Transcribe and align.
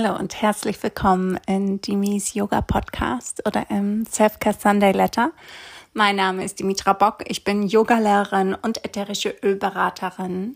Hallo 0.00 0.16
und 0.16 0.40
herzlich 0.40 0.80
willkommen 0.80 1.40
in 1.48 1.80
Dimis 1.80 2.32
Yoga 2.32 2.60
Podcast 2.60 3.44
oder 3.48 3.68
im 3.68 4.04
Selfcare 4.04 4.54
Sunday 4.56 4.92
Letter. 4.92 5.32
Mein 5.92 6.14
Name 6.14 6.44
ist 6.44 6.60
Dimitra 6.60 6.92
Bock. 6.92 7.24
Ich 7.26 7.42
bin 7.42 7.64
Yogalehrerin 7.64 8.54
und 8.54 8.84
ätherische 8.84 9.34
Ölberaterin. 9.42 10.54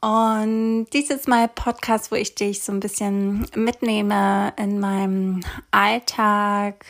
Und 0.00 0.86
dies 0.94 1.10
ist 1.10 1.28
mein 1.28 1.50
Podcast, 1.54 2.10
wo 2.10 2.16
ich 2.16 2.34
dich 2.34 2.62
so 2.62 2.72
ein 2.72 2.80
bisschen 2.80 3.46
mitnehme 3.54 4.54
in 4.56 4.80
meinem 4.80 5.40
Alltag, 5.70 6.86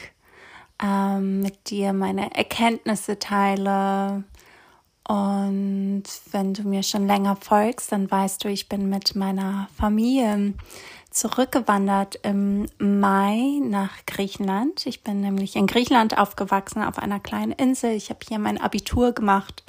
ähm, 0.81 1.41
mit 1.41 1.71
dir 1.71 1.93
meine 1.93 2.33
Erkenntnisse 2.37 3.19
teile, 3.19 4.23
und 5.11 6.05
wenn 6.31 6.55
du 6.55 6.63
mir 6.63 6.85
schon 6.85 7.09
länger 7.09 7.35
folgst, 7.35 7.91
dann 7.91 8.09
weißt 8.09 8.45
du, 8.45 8.49
ich 8.49 8.69
bin 8.69 8.89
mit 8.89 9.17
meiner 9.17 9.69
Familie 9.77 10.55
zurückgewandert 11.11 12.21
im 12.23 12.67
Mai 12.79 13.61
nach 13.63 13.91
Griechenland. 14.07 14.87
Ich 14.87 15.03
bin 15.03 15.21
nämlich 15.21 15.57
in 15.57 15.67
Griechenland 15.67 16.17
aufgewachsen, 16.17 16.83
auf 16.83 16.99
einer 16.99 17.21
kleinen 17.21 17.53
Insel. 17.53 17.93
Ich 17.93 18.11
habe 18.11 18.21
hier 18.27 18.39
mein 18.39 18.61
Abitur 18.61 19.13
gemacht 19.13 19.65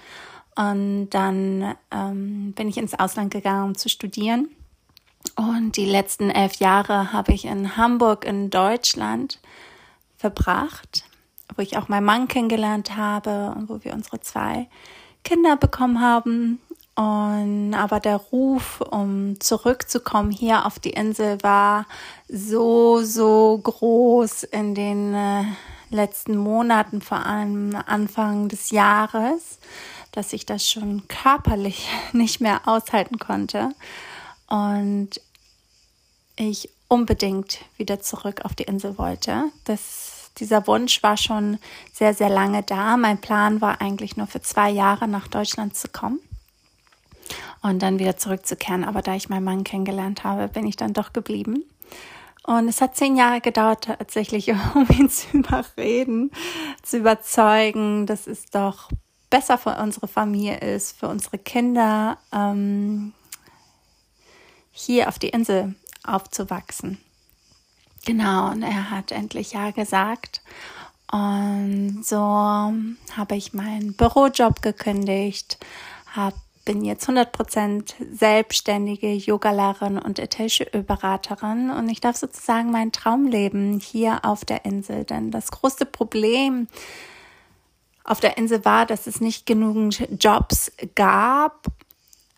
und 0.55 1.09
dann 1.09 1.75
ähm, 1.91 2.53
bin 2.53 2.67
ich 2.67 2.77
ins 2.77 2.93
Ausland 2.93 3.31
gegangen, 3.31 3.65
um 3.65 3.75
zu 3.75 3.89
studieren. 3.89 4.49
Und 5.35 5.77
die 5.77 5.85
letzten 5.85 6.29
elf 6.29 6.55
Jahre 6.55 7.13
habe 7.13 7.33
ich 7.33 7.45
in 7.45 7.77
Hamburg 7.77 8.25
in 8.25 8.49
Deutschland 8.49 9.39
verbracht, 10.17 11.05
wo 11.55 11.61
ich 11.61 11.77
auch 11.77 11.87
meinen 11.87 12.05
Mann 12.05 12.27
kennengelernt 12.27 12.95
habe 12.95 13.53
und 13.55 13.69
wo 13.69 13.83
wir 13.83 13.93
unsere 13.93 14.19
zwei 14.21 14.67
Kinder 15.23 15.57
bekommen 15.57 16.01
haben. 16.01 16.59
Und 17.01 17.73
aber 17.73 17.99
der 17.99 18.17
Ruf, 18.17 18.79
um 18.81 19.39
zurückzukommen 19.39 20.29
hier 20.29 20.67
auf 20.67 20.77
die 20.77 20.91
Insel, 20.91 21.41
war 21.41 21.87
so, 22.27 23.01
so 23.01 23.57
groß 23.57 24.43
in 24.43 24.75
den 24.75 25.15
äh, 25.15 25.45
letzten 25.89 26.37
Monaten, 26.37 27.01
vor 27.01 27.25
allem 27.25 27.75
Anfang 27.87 28.49
des 28.49 28.69
Jahres, 28.69 29.57
dass 30.11 30.31
ich 30.31 30.45
das 30.45 30.69
schon 30.69 31.07
körperlich 31.07 31.87
nicht 32.13 32.39
mehr 32.39 32.67
aushalten 32.67 33.17
konnte. 33.17 33.69
Und 34.47 35.09
ich 36.35 36.69
unbedingt 36.87 37.61
wieder 37.77 37.99
zurück 37.99 38.45
auf 38.45 38.53
die 38.53 38.65
Insel 38.65 38.99
wollte. 38.99 39.45
Das 39.63 40.29
dieser 40.37 40.67
Wunsch 40.67 41.01
war 41.01 41.17
schon 41.17 41.57
sehr, 41.91 42.13
sehr 42.13 42.29
lange 42.29 42.61
da. 42.61 42.95
Mein 42.95 43.19
Plan 43.19 43.59
war 43.59 43.81
eigentlich 43.81 44.17
nur 44.17 44.27
für 44.27 44.41
zwei 44.41 44.69
Jahre 44.69 45.07
nach 45.07 45.27
Deutschland 45.27 45.75
zu 45.75 45.87
kommen 45.87 46.19
und 47.61 47.81
dann 47.81 47.99
wieder 47.99 48.17
zurückzukehren. 48.17 48.83
Aber 48.83 49.01
da 49.01 49.15
ich 49.15 49.29
meinen 49.29 49.43
Mann 49.43 49.63
kennengelernt 49.63 50.23
habe, 50.23 50.47
bin 50.47 50.65
ich 50.65 50.75
dann 50.75 50.93
doch 50.93 51.13
geblieben. 51.13 51.63
Und 52.43 52.67
es 52.67 52.81
hat 52.81 52.95
zehn 52.95 53.15
Jahre 53.15 53.41
gedauert, 53.41 53.85
tatsächlich, 53.85 54.51
um 54.75 54.87
ihn 54.89 55.09
zu 55.09 55.37
überreden, 55.37 56.31
zu 56.81 56.97
überzeugen, 56.97 58.05
dass 58.05 58.27
es 58.27 58.45
doch 58.47 58.89
besser 59.29 59.57
für 59.57 59.75
unsere 59.77 60.07
Familie 60.07 60.59
ist, 60.59 60.99
für 60.99 61.07
unsere 61.07 61.37
Kinder, 61.37 62.17
ähm, 62.33 63.13
hier 64.71 65.07
auf 65.07 65.19
die 65.19 65.29
Insel 65.29 65.75
aufzuwachsen. 66.03 66.97
Genau, 68.05 68.49
und 68.49 68.63
er 68.63 68.89
hat 68.89 69.11
endlich 69.11 69.53
Ja 69.53 69.71
gesagt. 69.71 70.41
Und 71.11 72.03
so 72.03 72.17
habe 72.17 73.35
ich 73.35 73.53
meinen 73.53 73.93
Bürojob 73.93 74.61
gekündigt, 74.61 75.57
hab, 76.15 76.33
bin 76.65 76.83
jetzt 76.83 77.09
100% 77.09 77.93
selbstständige 78.11 79.11
Yogalehrerin 79.11 79.97
und 79.97 80.19
ätherische 80.19 80.65
Ölberaterin 80.73 81.69
und 81.71 81.89
ich 81.89 82.01
darf 82.01 82.17
sozusagen 82.17 82.71
mein 82.71 82.91
Traum 82.91 83.25
leben 83.25 83.79
hier 83.79 84.23
auf 84.23 84.45
der 84.45 84.65
Insel. 84.65 85.03
Denn 85.03 85.31
das 85.31 85.51
größte 85.51 85.85
Problem 85.85 86.67
auf 88.03 88.19
der 88.19 88.37
Insel 88.37 88.63
war, 88.65 88.85
dass 88.85 89.07
es 89.07 89.21
nicht 89.21 89.45
genügend 89.45 90.07
Jobs 90.19 90.71
gab 90.95 91.65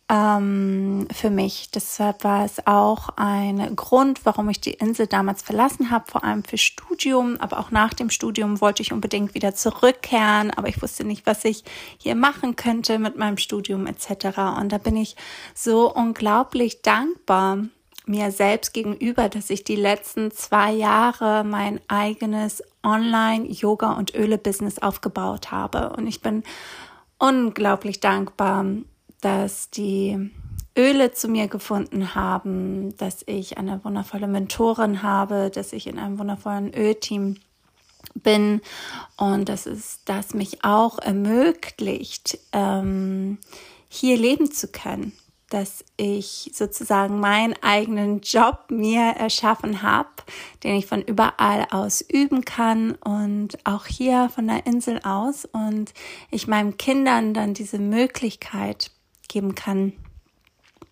ähm, 0.09 1.07
für 1.11 1.29
mich. 1.29 1.71
Deshalb 1.71 2.23
war 2.23 2.45
es 2.45 2.65
auch 2.67 3.09
ein 3.15 3.75
Grund, 3.75 4.25
warum 4.25 4.49
ich 4.49 4.59
die 4.59 4.73
Insel 4.73 5.07
damals 5.07 5.41
verlassen 5.41 5.89
habe, 5.91 6.11
vor 6.11 6.23
allem 6.23 6.43
für 6.43 6.57
Studium. 6.57 7.37
Aber 7.39 7.59
auch 7.59 7.71
nach 7.71 7.93
dem 7.93 8.09
Studium 8.09 8.61
wollte 8.61 8.81
ich 8.81 8.91
unbedingt 8.91 9.33
wieder 9.33 9.55
zurückkehren, 9.55 10.51
aber 10.51 10.67
ich 10.67 10.81
wusste 10.81 11.03
nicht, 11.03 11.25
was 11.25 11.45
ich 11.45 11.63
hier 11.97 12.15
machen 12.15 12.55
könnte 12.55 12.99
mit 12.99 13.17
meinem 13.17 13.37
Studium 13.37 13.87
etc. 13.87 14.37
Und 14.59 14.71
da 14.71 14.77
bin 14.77 14.97
ich 14.97 15.15
so 15.53 15.93
unglaublich 15.93 16.81
dankbar 16.81 17.59
mir 18.05 18.31
selbst 18.31 18.73
gegenüber, 18.73 19.29
dass 19.29 19.49
ich 19.49 19.63
die 19.63 19.77
letzten 19.77 20.31
zwei 20.31 20.71
Jahre 20.73 21.45
mein 21.45 21.79
eigenes 21.87 22.61
Online-Yoga- 22.83 23.93
und 23.93 24.13
Öle-Business 24.13 24.79
aufgebaut 24.79 25.51
habe. 25.51 25.91
Und 25.95 26.07
ich 26.07 26.21
bin 26.21 26.43
unglaublich 27.17 28.01
dankbar, 28.01 28.65
dass 29.23 29.69
die 29.69 30.31
Öle 30.77 31.13
zu 31.13 31.27
mir 31.27 31.47
gefunden 31.47 32.15
haben, 32.15 32.95
dass 32.97 33.23
ich 33.25 33.57
eine 33.57 33.83
wundervolle 33.83 34.27
Mentorin 34.27 35.03
habe, 35.03 35.51
dass 35.53 35.71
ich 35.71 35.87
in 35.87 35.99
einem 35.99 36.19
wundervollen 36.19 36.73
Ölteam 36.73 37.37
bin 38.15 38.61
und 39.17 39.49
dass 39.49 39.65
es 39.65 40.01
das 40.05 40.33
mich 40.33 40.63
auch 40.63 40.99
ermöglicht, 40.99 42.39
ähm, 42.51 43.37
hier 43.87 44.17
leben 44.17 44.51
zu 44.51 44.67
können, 44.67 45.13
dass 45.49 45.85
ich 45.97 46.51
sozusagen 46.53 47.19
meinen 47.19 47.53
eigenen 47.61 48.21
Job 48.21 48.65
mir 48.69 49.01
erschaffen 49.01 49.83
habe, 49.83 50.09
den 50.63 50.75
ich 50.75 50.87
von 50.87 51.01
überall 51.01 51.67
aus 51.69 52.01
üben 52.01 52.43
kann 52.43 52.93
und 52.95 53.59
auch 53.63 53.85
hier 53.85 54.29
von 54.29 54.47
der 54.47 54.65
Insel 54.65 54.99
aus 55.03 55.45
und 55.45 55.93
ich 56.31 56.47
meinen 56.47 56.77
Kindern 56.77 57.35
dann 57.35 57.53
diese 57.53 57.77
Möglichkeit 57.77 58.89
geben 59.33 59.55
kann, 59.55 59.93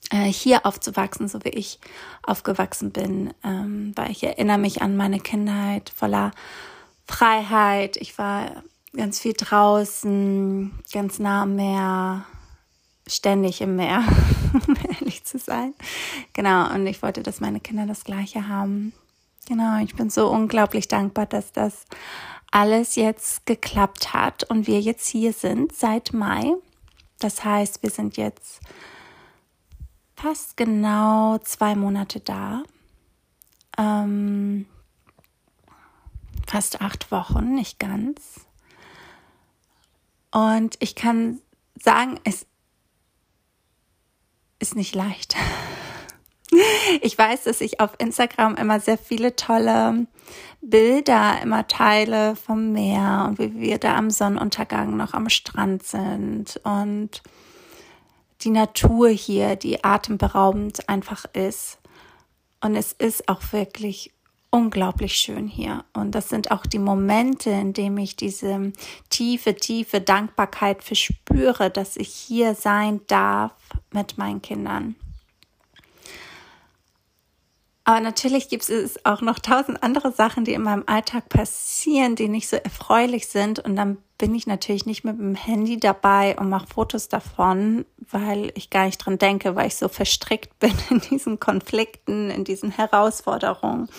äh, 0.10 0.26
hier 0.26 0.66
aufzuwachsen, 0.66 1.28
so 1.28 1.44
wie 1.46 1.50
ich 1.50 1.80
aufgewachsen 2.24 2.92
bin, 2.92 3.34
ähm, 3.44 3.94
weil 3.96 4.12
ich 4.12 4.24
erinnere 4.24 4.58
mich 4.58 4.82
an 4.82 4.98
meine 4.98 5.20
Kindheit 5.20 5.92
voller 5.96 6.32
Freiheit. 7.06 7.98
Ich 7.98 8.18
war 8.18 8.64
ganz 8.96 9.20
viel 9.20 9.34
draußen, 9.34 10.72
ganz 10.92 11.20
nah 11.20 11.44
am 11.44 11.56
Meer, 11.56 12.26
ständig 13.08 13.62
im 13.62 13.76
Meer, 13.76 14.04
um 14.68 14.76
ehrlich 15.00 15.24
zu 15.24 15.40
sein. 15.40 15.74
Genau, 16.34 16.74
und 16.74 16.88
ich 16.88 17.02
wollte, 17.02 17.24
dass 17.24 17.40
meine 17.40 17.60
Kinder 17.60 17.86
das 17.86 18.04
Gleiche 18.04 18.48
haben. 18.48 18.94
Genau, 19.48 19.82
ich 19.84 19.96
bin 19.96 20.10
so 20.10 20.30
unglaublich 20.30 20.88
dankbar, 20.88 21.26
dass 21.26 21.52
das 21.52 21.86
alles 22.52 22.96
jetzt 22.96 23.46
geklappt 23.46 24.14
hat 24.14 24.44
und 24.44 24.68
wir 24.68 24.82
jetzt 24.82 25.08
hier 25.08 25.32
sind 25.32 25.74
seit 25.74 26.12
Mai. 26.12 26.54
Das 27.22 27.46
heißt, 27.46 27.84
wir 27.84 27.92
sind 27.92 28.18
jetzt 28.18 28.62
fast 30.16 30.58
genau 30.58 31.38
zwei 31.38 31.76
Monate 31.76 32.20
da. 32.20 32.64
Ähm, 33.78 34.66
fast 36.48 36.82
acht 36.82 37.12
Wochen, 37.12 37.54
nicht 37.54 37.80
ganz. 37.80 38.42
Und 40.32 40.78
ich 40.80 40.96
kann 40.96 41.42
sagen, 41.80 42.20
es 42.24 42.48
ist 44.60 44.76
nicht 44.76 44.96
leicht. 44.96 45.36
Ich 47.02 47.18
weiß, 47.18 47.44
dass 47.44 47.62
ich 47.62 47.80
auf 47.80 47.92
Instagram 47.98 48.56
immer 48.56 48.80
sehr 48.80 48.98
viele 48.98 49.36
tolle 49.36 50.08
Bilder 50.62 51.42
immer 51.42 51.68
teile 51.68 52.36
vom 52.36 52.72
Meer 52.72 53.26
und 53.28 53.40
wie 53.40 53.60
wir 53.60 53.78
da 53.78 53.96
am 53.98 54.10
Sonnenuntergang 54.10 54.96
noch 54.96 55.14
am 55.14 55.30
Strand 55.30 55.84
sind 55.84 56.60
und 56.64 57.22
die 58.42 58.50
Natur 58.50 59.10
hier, 59.10 59.56
die 59.56 59.84
atemberaubend 59.84 60.88
einfach 60.90 61.26
ist. 61.34 61.80
Und 62.60 62.76
es 62.76 62.92
ist 62.92 63.28
auch 63.28 63.42
wirklich 63.52 64.12
unglaublich 64.52 65.14
schön 65.14 65.48
hier. 65.48 65.86
Und 65.94 66.14
das 66.14 66.30
sind 66.30 66.52
auch 66.52 66.66
die 66.66 66.80
Momente, 66.80 67.50
in 67.50 67.74
denen 67.74 67.98
ich 67.98 68.16
diese 68.16 68.74
tiefe, 69.10 69.56
tiefe 69.56 70.02
Dankbarkeit 70.02 70.84
verspüre, 70.84 71.70
dass 71.70 71.98
ich 71.98 72.10
hier 72.10 72.54
sein 72.56 73.02
darf 73.08 73.54
mit 73.92 74.18
meinen 74.18 74.42
Kindern. 74.42 74.96
Aber 77.84 78.00
natürlich 78.00 78.48
gibt 78.48 78.70
es 78.70 79.06
auch 79.06 79.22
noch 79.22 79.40
tausend 79.40 79.82
andere 79.82 80.12
Sachen, 80.12 80.46
die 80.46 80.54
in 80.54 80.62
meinem 80.62 80.84
Alltag 80.86 81.30
passieren, 81.30 82.16
die 82.16 82.30
nicht 82.30 82.48
so 82.48 82.58
erfreulich 82.58 83.28
sind. 83.28 83.58
Und 83.60 83.76
dann 83.76 83.98
bin 84.20 84.36
ich 84.36 84.46
natürlich 84.46 84.86
nicht 84.86 85.04
mit 85.04 85.18
dem 85.18 85.34
Handy 85.34 85.80
dabei 85.80 86.38
und 86.38 86.48
mache 86.48 86.68
Fotos 86.68 87.10
davon, 87.10 87.86
weil 87.98 88.52
ich 88.54 88.70
gar 88.70 88.86
nicht 88.86 89.00
dran 89.00 89.18
denke, 89.18 89.56
weil 89.56 89.68
ich 89.68 89.78
so 89.78 89.88
verstrickt 89.88 90.60
bin 90.60 90.74
in 90.92 91.02
diesen 91.02 91.40
Konflikten, 91.40 92.30
in 92.30 92.44
diesen 92.44 92.70
Herausforderungen, 92.70 93.90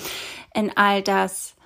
in 0.55 0.77
all 0.77 1.03
das. 1.03 1.57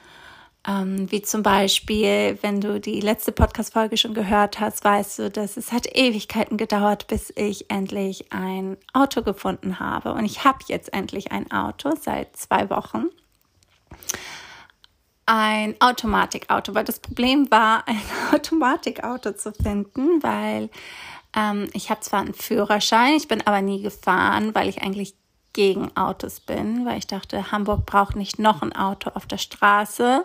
Ähm, 0.68 1.10
wie 1.12 1.22
zum 1.22 1.44
Beispiel, 1.44 2.38
wenn 2.42 2.60
du 2.60 2.80
die 2.80 3.00
letzte 3.00 3.30
Podcast-Folge 3.30 3.96
schon 3.96 4.14
gehört 4.14 4.58
hast, 4.58 4.84
weißt 4.84 5.18
du, 5.20 5.30
dass 5.30 5.56
es 5.56 5.70
hat 5.70 5.86
Ewigkeiten 5.94 6.56
gedauert, 6.56 7.06
bis 7.06 7.32
ich 7.36 7.70
endlich 7.70 8.32
ein 8.32 8.76
Auto 8.92 9.22
gefunden 9.22 9.78
habe. 9.78 10.12
Und 10.12 10.24
ich 10.24 10.44
habe 10.44 10.58
jetzt 10.66 10.92
endlich 10.92 11.30
ein 11.30 11.50
Auto 11.52 11.92
seit 12.00 12.36
zwei 12.36 12.68
Wochen. 12.68 13.06
Ein 15.26 15.76
Automatikauto, 15.80 16.74
weil 16.74 16.84
das 16.84 16.98
Problem 16.98 17.48
war, 17.50 17.84
ein 17.86 18.00
Automatikauto 18.32 19.32
zu 19.32 19.52
finden, 19.52 20.20
weil 20.22 20.68
ähm, 21.36 21.68
ich 21.74 21.90
habe 21.90 22.00
zwar 22.00 22.20
einen 22.20 22.34
Führerschein, 22.34 23.14
ich 23.14 23.28
bin 23.28 23.46
aber 23.46 23.60
nie 23.60 23.82
gefahren, 23.82 24.52
weil 24.54 24.68
ich 24.68 24.82
eigentlich 24.82 25.14
gegen 25.56 25.96
Autos 25.96 26.38
bin, 26.38 26.84
weil 26.84 26.98
ich 26.98 27.06
dachte, 27.06 27.50
Hamburg 27.50 27.86
braucht 27.86 28.14
nicht 28.14 28.38
noch 28.38 28.60
ein 28.60 28.76
Auto 28.76 29.10
auf 29.14 29.24
der 29.24 29.38
Straße. 29.38 30.22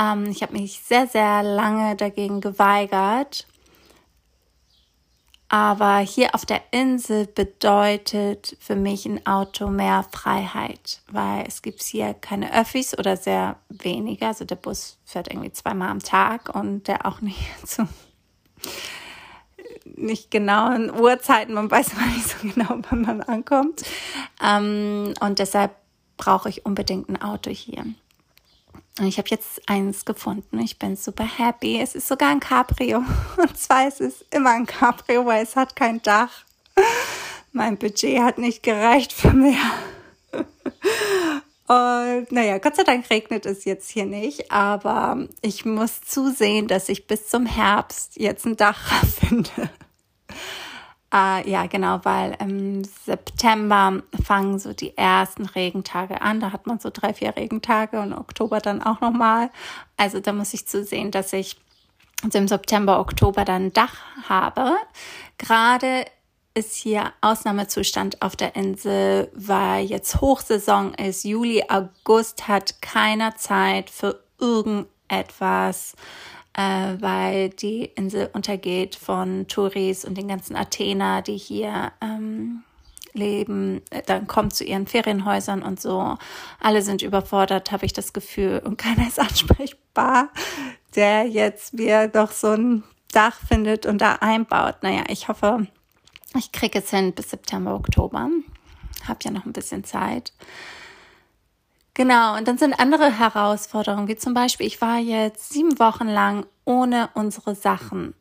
Ähm, 0.00 0.24
ich 0.24 0.42
habe 0.42 0.54
mich 0.54 0.80
sehr, 0.80 1.06
sehr 1.06 1.42
lange 1.42 1.94
dagegen 1.96 2.40
geweigert. 2.40 3.46
Aber 5.50 5.98
hier 5.98 6.34
auf 6.34 6.46
der 6.46 6.62
Insel 6.70 7.26
bedeutet 7.26 8.56
für 8.58 8.74
mich 8.74 9.04
ein 9.04 9.24
Auto 9.26 9.68
mehr 9.68 10.04
Freiheit, 10.10 11.02
weil 11.12 11.44
es 11.46 11.60
gibt 11.60 11.82
hier 11.82 12.14
keine 12.14 12.58
Öffis 12.58 12.98
oder 12.98 13.18
sehr 13.18 13.56
wenige. 13.68 14.26
Also 14.26 14.46
der 14.46 14.56
Bus 14.56 14.96
fährt 15.04 15.28
irgendwie 15.28 15.52
zweimal 15.52 15.90
am 15.90 16.00
Tag 16.00 16.52
und 16.54 16.88
der 16.88 17.04
auch 17.04 17.20
nicht 17.20 17.38
zu 17.66 17.86
nicht 19.84 20.30
genauen 20.30 20.90
Uhrzeiten, 20.90 21.54
man 21.54 21.70
weiß 21.70 21.94
mal 21.94 22.06
nicht 22.08 22.28
so 22.28 22.36
genau, 22.42 22.78
wann 22.90 23.02
man 23.02 23.20
ankommt. 23.20 23.82
Ähm, 24.42 25.14
und 25.20 25.38
deshalb 25.38 25.72
brauche 26.16 26.48
ich 26.48 26.64
unbedingt 26.64 27.08
ein 27.08 27.20
Auto 27.20 27.50
hier. 27.50 27.84
Und 28.98 29.06
ich 29.06 29.18
habe 29.18 29.28
jetzt 29.28 29.68
eins 29.68 30.04
gefunden. 30.04 30.60
Ich 30.60 30.78
bin 30.78 30.94
super 30.96 31.24
happy. 31.24 31.80
Es 31.80 31.96
ist 31.96 32.06
sogar 32.06 32.30
ein 32.30 32.38
Cabrio. 32.38 32.98
Und 33.36 33.58
zwar 33.58 33.88
ist 33.88 34.00
es 34.00 34.24
immer 34.30 34.50
ein 34.50 34.66
Cabrio, 34.66 35.26
weil 35.26 35.42
es 35.42 35.56
hat 35.56 35.74
kein 35.74 36.00
Dach. 36.02 36.44
Mein 37.52 37.76
Budget 37.76 38.20
hat 38.20 38.38
nicht 38.38 38.62
gereicht 38.62 39.12
für 39.12 39.32
mehr. 39.32 39.58
Und 41.66 42.30
naja, 42.30 42.58
Gott 42.58 42.76
sei 42.76 42.84
Dank 42.84 43.08
regnet 43.08 43.46
es 43.46 43.64
jetzt 43.64 43.90
hier 43.90 44.04
nicht, 44.04 44.50
aber 44.52 45.26
ich 45.40 45.64
muss 45.64 46.02
zusehen, 46.02 46.68
dass 46.68 46.90
ich 46.90 47.06
bis 47.06 47.28
zum 47.28 47.46
Herbst 47.46 48.16
jetzt 48.16 48.44
ein 48.44 48.56
Dach 48.56 48.92
finde. 49.20 49.70
Äh, 51.12 51.48
ja, 51.48 51.66
genau, 51.66 52.00
weil 52.02 52.36
im 52.40 52.84
September 52.84 54.02
fangen 54.24 54.58
so 54.58 54.72
die 54.72 54.96
ersten 54.98 55.46
Regentage 55.46 56.20
an. 56.20 56.40
Da 56.40 56.52
hat 56.52 56.66
man 56.66 56.80
so 56.80 56.90
drei, 56.92 57.14
vier 57.14 57.36
Regentage 57.36 58.00
und 58.00 58.12
Oktober 58.12 58.58
dann 58.58 58.82
auch 58.82 59.00
nochmal. 59.00 59.50
Also 59.96 60.20
da 60.20 60.32
muss 60.32 60.52
ich 60.52 60.66
zusehen, 60.66 61.12
dass 61.12 61.32
ich 61.32 61.56
also 62.24 62.38
im 62.38 62.48
September, 62.48 63.00
Oktober 63.00 63.44
dann 63.44 63.66
ein 63.66 63.72
Dach 63.72 63.96
habe. 64.28 64.72
Gerade 65.38 66.04
ist 66.54 66.76
hier 66.76 67.12
Ausnahmezustand 67.20 68.22
auf 68.22 68.36
der 68.36 68.54
Insel, 68.54 69.30
weil 69.34 69.84
jetzt 69.84 70.20
Hochsaison 70.20 70.94
ist. 70.94 71.24
Juli, 71.24 71.64
August 71.68 72.46
hat 72.46 72.80
keiner 72.80 73.36
Zeit 73.36 73.90
für 73.90 74.20
irgendetwas, 74.38 75.94
äh, 76.56 76.94
weil 77.00 77.50
die 77.50 77.86
Insel 77.96 78.30
untergeht 78.32 78.94
von 78.94 79.48
Touris 79.48 80.04
und 80.04 80.16
den 80.16 80.28
ganzen 80.28 80.54
Athener, 80.54 81.22
die 81.22 81.36
hier 81.36 81.92
ähm, 82.00 82.62
leben. 83.14 83.82
Dann 84.06 84.28
kommt 84.28 84.54
zu 84.54 84.64
ihren 84.64 84.86
Ferienhäusern 84.86 85.62
und 85.62 85.80
so. 85.80 86.16
Alle 86.60 86.82
sind 86.82 87.02
überfordert, 87.02 87.72
habe 87.72 87.86
ich 87.86 87.92
das 87.92 88.12
Gefühl, 88.12 88.62
und 88.64 88.76
keiner 88.76 89.08
ist 89.08 89.18
ansprechbar, 89.18 90.28
der 90.94 91.26
jetzt 91.26 91.74
mir 91.74 92.06
doch 92.06 92.30
so 92.30 92.52
ein 92.52 92.84
Dach 93.12 93.38
findet 93.48 93.86
und 93.86 93.98
da 93.98 94.16
einbaut. 94.20 94.82
Naja, 94.82 95.04
ich 95.08 95.28
hoffe, 95.28 95.66
ich 96.38 96.52
kriege 96.52 96.78
es 96.78 96.90
hin 96.90 97.12
bis 97.12 97.30
September, 97.30 97.74
Oktober. 97.74 98.28
Hab 99.06 99.24
ja 99.24 99.30
noch 99.30 99.44
ein 99.44 99.52
bisschen 99.52 99.84
Zeit. 99.84 100.32
Genau, 101.94 102.36
und 102.36 102.48
dann 102.48 102.58
sind 102.58 102.78
andere 102.80 103.18
Herausforderungen, 103.18 104.08
wie 104.08 104.16
zum 104.16 104.34
Beispiel, 104.34 104.66
ich 104.66 104.80
war 104.80 104.98
jetzt 104.98 105.50
sieben 105.50 105.78
Wochen 105.78 106.08
lang 106.08 106.44
ohne 106.64 107.10
unsere 107.14 107.54
Sachen 107.54 108.14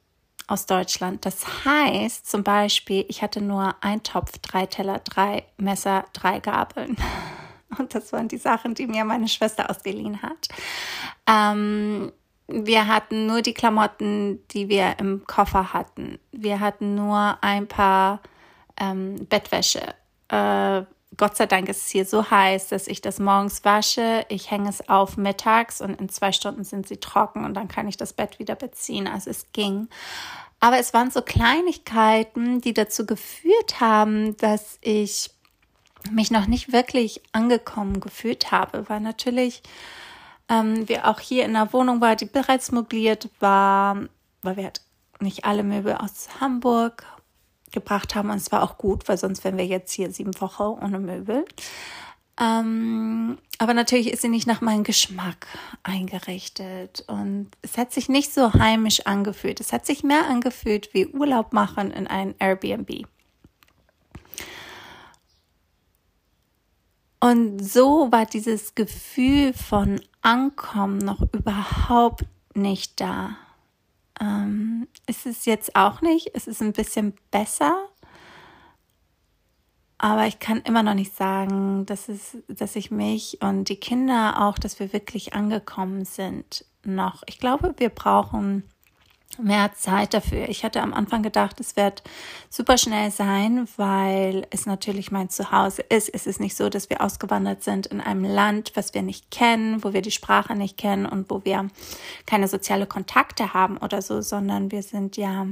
aus 0.46 0.68
Deutschland. 0.68 1.26
Das 1.26 1.66
heißt 1.66 2.30
zum 2.30 2.44
Beispiel, 2.44 3.06
ich 3.08 3.24
hatte 3.24 3.42
nur 3.42 3.76
ein 3.82 4.04
Topf, 4.04 4.38
drei 4.40 4.68
Teller, 4.68 5.00
drei 5.00 5.46
Messer, 5.58 6.06
drei 6.14 6.40
Gabeln. 6.40 6.98
Und 7.80 7.96
das 7.96 8.14
waren 8.14 8.28
die 8.28 8.38
Sachen, 8.38 8.76
die 8.76 8.86
mir 8.86 9.04
meine 9.04 9.28
Schwester 9.28 9.72
ausgeliehen 9.72 10.22
hat. 10.22 10.48
Ähm, 11.28 12.12
wir 12.48 12.88
hatten 12.88 13.26
nur 13.26 13.42
die 13.42 13.54
Klamotten, 13.54 14.46
die 14.50 14.70
wir 14.70 14.96
im 15.00 15.26
Koffer 15.26 15.74
hatten. 15.74 16.20
Wir 16.32 16.60
hatten 16.60 16.96
nur 16.96 17.38
ein 17.42 17.68
paar 17.68 18.22
ähm, 18.80 19.26
Bettwäsche. 19.28 19.96
Äh, 20.28 20.84
Gott 21.16 21.38
sei 21.38 21.46
Dank 21.46 21.70
ist 21.70 21.86
es 21.86 21.90
hier 21.90 22.06
so 22.06 22.30
heiß, 22.30 22.70
dass 22.70 22.88
ich 22.88 23.02
das 23.02 23.20
morgens 23.20 23.64
wasche. 23.64 24.26
Ich 24.30 24.50
hänge 24.50 24.70
es 24.70 24.90
auf 24.90 25.16
mittags 25.16 25.80
und 25.80 26.00
in 26.00 26.10
zwei 26.10 26.32
Stunden 26.32 26.64
sind 26.64 26.88
sie 26.88 26.98
trocken 26.98 27.46
und 27.46 27.54
dann 27.54 27.68
kann 27.68 27.88
ich 27.88 27.98
das 27.98 28.14
Bett 28.14 28.40
wieder 28.40 28.56
beziehen. 28.56 29.08
Also 29.08 29.30
es 29.30 29.52
ging. 29.54 29.88
Aber 30.60 30.80
es 30.80 30.94
waren 30.94 31.12
so 31.12 31.22
Kleinigkeiten, 31.22 32.62
die 32.62 32.74
dazu 32.74 33.06
geführt 33.06 33.80
haben, 33.80 34.36
dass 34.38 34.80
ich 34.82 35.30
mich 36.12 36.32
noch 36.32 36.48
nicht 36.48 36.74
wirklich 36.74 37.22
angekommen 37.32 38.00
gefühlt 38.00 38.52
habe, 38.52 38.90
weil 38.90 39.00
natürlich 39.00 39.62
ähm, 40.50 40.88
wir 40.88 41.08
auch 41.08 41.20
hier 41.20 41.46
in 41.46 41.56
einer 41.56 41.74
Wohnung 41.74 42.02
war, 42.02 42.16
die 42.16 42.26
bereits 42.26 42.72
möbliert 42.72 43.30
war, 43.40 43.98
weil 44.42 44.58
wir 44.58 44.64
halt 44.66 44.82
nicht 45.20 45.46
alle 45.46 45.64
Möbel 45.64 45.96
aus 45.96 46.28
Hamburg 46.40 47.06
gebracht 47.72 48.16
haben 48.16 48.30
und 48.30 48.38
es 48.38 48.52
war 48.52 48.64
auch 48.64 48.78
gut, 48.78 49.08
weil 49.08 49.18
sonst 49.18 49.44
wären 49.44 49.58
wir 49.58 49.66
jetzt 49.66 49.92
hier 49.92 50.12
sieben 50.12 50.40
Wochen 50.40 50.64
ohne 50.64 51.00
Möbel. 51.00 51.46
Ähm, 52.40 53.38
aber 53.60 53.74
natürlich 53.74 54.12
ist 54.12 54.22
sie 54.22 54.30
nicht 54.30 54.48
nach 54.48 54.62
meinem 54.62 54.84
Geschmack 54.84 55.48
eingerichtet 55.84 57.04
und 57.08 57.52
es 57.62 57.78
hat 57.78 57.94
sich 57.94 58.10
nicht 58.10 58.34
so 58.34 58.54
heimisch 58.54 59.06
angefühlt. 59.06 59.60
Es 59.60 59.72
hat 59.72 59.86
sich 59.86 60.04
mehr 60.04 60.28
angefühlt 60.28 60.94
wie 60.94 61.08
Urlaub 61.08 61.54
machen 61.54 61.92
in 61.92 62.08
ein 62.08 62.34
Airbnb. 62.40 63.06
Und 67.20 67.64
so 67.64 68.12
war 68.12 68.26
dieses 68.26 68.76
Gefühl 68.76 69.54
von 69.54 70.02
Ankommen 70.24 70.98
noch 70.98 71.22
überhaupt 71.34 72.26
nicht 72.56 73.00
da. 73.00 73.36
Ähm, 74.20 74.88
ist 75.06 75.26
es 75.26 75.46
jetzt 75.46 75.76
auch 75.76 76.02
nicht. 76.02 76.32
Es 76.34 76.48
ist 76.48 76.62
ein 76.62 76.74
bisschen 76.74 77.14
besser. 77.30 77.90
Aber 79.98 80.28
ich 80.28 80.40
kann 80.40 80.62
immer 80.62 80.84
noch 80.84 80.96
nicht 80.96 81.16
sagen, 81.16 81.86
dass, 81.86 82.10
es, 82.10 82.38
dass 82.50 82.76
ich 82.76 82.92
mich 82.92 83.42
und 83.42 83.70
die 83.70 83.78
Kinder 83.78 84.42
auch, 84.42 84.58
dass 84.58 84.80
wir 84.80 84.92
wirklich 84.92 85.34
angekommen 85.34 86.04
sind 86.04 86.66
noch. 86.84 87.24
Ich 87.28 87.40
glaube, 87.40 87.74
wir 87.78 87.90
brauchen 87.90 88.64
mehr 89.40 89.74
Zeit 89.74 90.14
dafür. 90.14 90.50
Ich 90.50 90.64
hatte 90.64 90.82
am 90.82 90.94
Anfang 90.94 91.24
gedacht, 91.24 91.60
es 91.60 91.76
wird 91.76 92.04
super 92.50 92.78
schnell 92.78 93.12
sein, 93.12 93.68
weil 93.78 94.48
es 94.50 94.66
natürlich 94.66 95.12
mein 95.12 95.30
Zuhause 95.30 95.82
ist. 95.82 96.10
Es 96.10 96.28
ist 96.28 96.40
nicht 96.40 96.56
so, 96.56 96.70
dass 96.70 96.90
wir 96.90 97.02
ausgewandert 97.02 97.64
sind 97.64 97.88
in 97.88 98.02
einem 98.02 98.24
Land, 98.24 98.72
was 98.76 98.94
wir 98.94 99.02
nicht 99.02 99.32
kennen, 99.32 99.84
wo 99.84 99.94
wir 99.94 100.02
die 100.02 100.12
Sprache 100.12 100.56
nicht 100.56 100.78
kennen 100.78 101.06
und 101.06 101.30
wo 101.30 101.44
wir 101.44 101.70
keine 102.26 102.48
soziale 102.48 102.86
Kontakte 102.86 103.54
haben 103.54 103.78
oder 103.78 104.02
so, 104.02 104.22
sondern 104.22 104.72
wir 104.72 104.84
sind 104.84 105.18
ja 105.18 105.48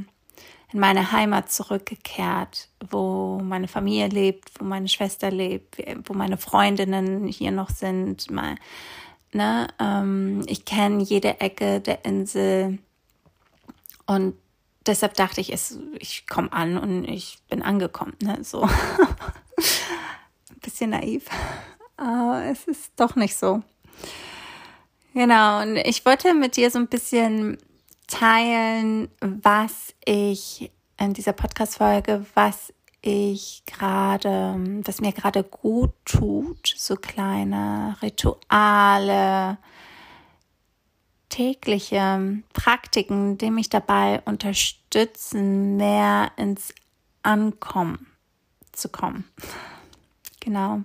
in 0.74 0.80
meine 0.80 1.12
Heimat 1.12 1.52
zurückgekehrt, 1.52 2.70
wo 2.90 3.40
meine 3.44 3.68
Familie 3.68 4.08
lebt, 4.08 4.52
wo 4.60 4.64
meine 4.64 4.88
Schwester 4.88 5.30
lebt, 5.30 5.78
wo 6.06 6.14
meine 6.14 6.38
Freundinnen 6.38 7.28
hier 7.28 7.52
noch 7.52 7.70
sind. 7.70 8.32
Mal, 8.32 8.56
ne, 9.34 9.68
ähm, 9.80 10.44
ich 10.48 10.64
kenne 10.64 11.04
jede 11.04 11.42
Ecke 11.42 11.82
der 11.82 12.06
Insel 12.06 12.80
und 14.16 14.36
deshalb 14.86 15.14
dachte 15.16 15.42
ich, 15.42 15.54
es, 15.54 15.80
ich 16.00 16.28
komme 16.28 16.52
an 16.52 16.78
und 16.78 17.06
ich 17.06 17.40
bin 17.50 17.62
angekommen. 17.62 18.16
Ne? 18.22 18.44
So 18.44 18.64
ein 18.64 18.70
bisschen 20.62 20.92
naiv. 20.92 21.26
Aber 21.98 22.44
es 22.46 22.66
ist 22.66 22.92
doch 22.96 23.16
nicht 23.16 23.36
so. 23.36 23.62
Genau, 25.14 25.62
und 25.62 25.78
ich 25.78 26.06
wollte 26.06 26.34
mit 26.34 26.56
dir 26.56 26.72
so 26.72 26.80
ein 26.80 26.88
bisschen 26.88 27.58
teilen, 28.08 29.10
was 29.20 29.94
ich 30.06 30.72
in 30.98 31.14
dieser 31.14 31.34
Podcast-Folge, 31.34 32.26
was 32.34 32.74
ich 33.02 33.64
gerade, 33.66 34.56
was 34.84 35.02
mir 35.02 35.12
gerade 35.12 35.44
gut 35.44 35.92
tut, 36.06 36.74
so 36.78 36.96
kleine 36.96 37.98
Rituale, 38.02 39.58
tägliche 41.32 42.44
Praktiken, 42.54 43.40
die 43.40 43.50
mich 43.50 43.70
dabei 43.70 44.22
unterstützen, 44.26 45.78
mehr 45.78 46.32
ins 46.38 46.76
Ankommen 47.24 48.08
zu 48.72 48.90
kommen. 48.90 49.26
Genau. 50.44 50.82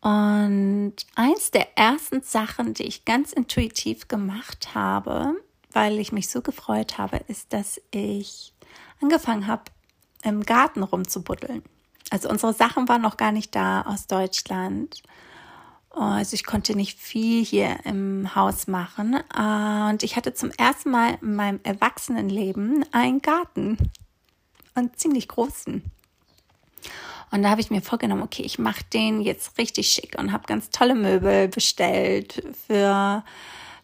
Und 0.00 0.94
eins 1.14 1.52
der 1.52 1.78
ersten 1.78 2.20
Sachen, 2.22 2.74
die 2.74 2.82
ich 2.82 3.04
ganz 3.04 3.32
intuitiv 3.32 4.08
gemacht 4.08 4.74
habe, 4.74 5.36
weil 5.70 6.00
ich 6.00 6.10
mich 6.10 6.28
so 6.28 6.42
gefreut 6.42 6.98
habe, 6.98 7.18
ist, 7.28 7.52
dass 7.52 7.80
ich 7.92 8.52
angefangen 9.00 9.46
habe, 9.46 9.62
im 10.24 10.42
Garten 10.42 10.82
rumzubuddeln. 10.82 11.62
Also 12.10 12.28
unsere 12.28 12.52
Sachen 12.52 12.88
waren 12.88 13.02
noch 13.02 13.16
gar 13.16 13.30
nicht 13.30 13.54
da 13.54 13.82
aus 13.82 14.08
Deutschland. 14.08 15.00
Also 15.94 16.34
ich 16.34 16.44
konnte 16.44 16.74
nicht 16.74 16.98
viel 16.98 17.44
hier 17.44 17.80
im 17.84 18.34
Haus 18.34 18.66
machen. 18.66 19.16
Und 19.34 20.02
ich 20.02 20.16
hatte 20.16 20.32
zum 20.34 20.50
ersten 20.52 20.90
Mal 20.90 21.18
in 21.20 21.34
meinem 21.36 21.60
Erwachsenenleben 21.62 22.84
einen 22.92 23.20
Garten. 23.20 23.76
Einen 24.74 24.94
ziemlich 24.94 25.28
großen. 25.28 25.82
Und 27.30 27.42
da 27.42 27.50
habe 27.50 27.60
ich 27.60 27.70
mir 27.70 27.80
vorgenommen, 27.80 28.22
okay, 28.22 28.42
ich 28.42 28.58
mache 28.58 28.84
den 28.92 29.22
jetzt 29.22 29.56
richtig 29.58 29.88
schick 29.88 30.16
und 30.18 30.32
habe 30.32 30.46
ganz 30.46 30.70
tolle 30.70 30.94
Möbel 30.94 31.48
bestellt 31.48 32.42
für 32.66 33.24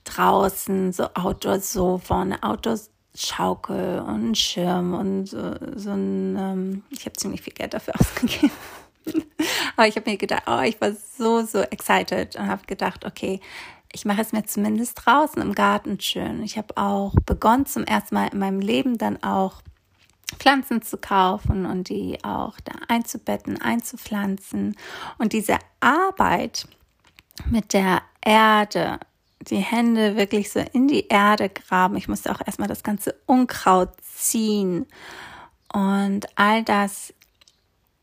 draußen, 0.04 0.92
so 0.92 1.08
Outdoor-Sofa, 1.14 2.22
eine 2.22 2.42
Outdoor-Schaukel 2.42 4.00
und 4.00 4.08
einen 4.08 4.34
Schirm 4.34 4.92
und 4.94 5.26
so, 5.26 5.54
so 5.76 5.90
ein, 5.90 6.36
ähm, 6.36 6.82
ich 6.90 7.06
habe 7.06 7.14
ziemlich 7.14 7.40
viel 7.40 7.54
Geld 7.54 7.72
dafür 7.72 7.94
ausgegeben. 7.98 8.50
Aber 9.76 9.86
ich 9.86 9.96
habe 9.96 10.10
mir 10.10 10.16
gedacht, 10.16 10.44
oh, 10.46 10.60
ich 10.60 10.80
war 10.80 10.92
so, 10.92 11.42
so 11.42 11.60
excited 11.60 12.36
und 12.36 12.48
habe 12.48 12.66
gedacht, 12.66 13.04
okay, 13.04 13.40
ich 13.92 14.04
mache 14.04 14.20
es 14.20 14.32
mir 14.32 14.44
zumindest 14.44 15.04
draußen 15.04 15.40
im 15.40 15.54
Garten 15.54 15.98
schön. 16.00 16.42
Ich 16.42 16.58
habe 16.58 16.76
auch 16.76 17.14
begonnen 17.24 17.66
zum 17.66 17.84
ersten 17.84 18.14
Mal 18.14 18.28
in 18.28 18.38
meinem 18.38 18.60
Leben 18.60 18.98
dann 18.98 19.22
auch 19.22 19.62
Pflanzen 20.38 20.82
zu 20.82 20.98
kaufen 20.98 21.64
und 21.64 21.88
die 21.88 22.22
auch 22.22 22.58
da 22.60 22.72
einzubetten, 22.88 23.60
einzupflanzen. 23.60 24.76
Und 25.16 25.32
diese 25.32 25.58
Arbeit 25.80 26.68
mit 27.50 27.72
der 27.72 28.02
Erde, 28.20 28.98
die 29.40 29.56
Hände 29.56 30.16
wirklich 30.16 30.50
so 30.50 30.60
in 30.72 30.88
die 30.88 31.08
Erde 31.08 31.48
graben. 31.48 31.96
Ich 31.96 32.08
musste 32.08 32.30
auch 32.30 32.40
erstmal 32.44 32.68
das 32.68 32.82
ganze 32.82 33.14
Unkraut 33.26 33.90
ziehen. 34.02 34.86
Und 35.72 36.26
all 36.36 36.62
das 36.62 37.14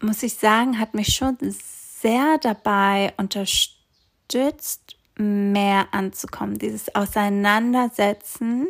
muss 0.02 0.24
ich 0.24 0.36
sagen, 0.36 0.80
hat 0.80 0.94
mich 0.94 1.16
schon 1.16 1.38
sehr 1.42 2.38
dabei 2.38 3.14
unterstützt, 3.18 4.98
mehr 5.18 5.88
anzukommen. 5.92 6.58
Dieses 6.58 6.94
Auseinandersetzen 6.94 8.68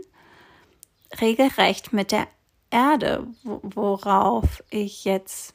regelrecht 1.20 1.94
mit 1.94 2.12
der 2.12 2.27
Erde, 2.70 3.27
worauf 3.44 4.63
ich 4.70 5.05
jetzt 5.05 5.53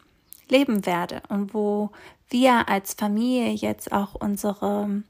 leben 0.48 0.86
werde 0.86 1.22
und 1.28 1.54
wo 1.54 1.90
wir 2.28 2.68
als 2.68 2.94
Familie 2.94 3.52
jetzt 3.52 3.92
auch 3.92 4.14
unsere 4.14 5.02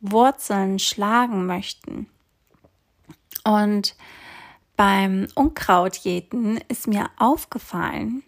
Wurzeln 0.00 0.78
schlagen 0.78 1.46
möchten. 1.46 2.06
Und 3.44 3.96
beim 4.76 5.26
Unkrautjäten 5.34 6.60
ist 6.68 6.86
mir 6.86 7.10
aufgefallen, 7.18 8.22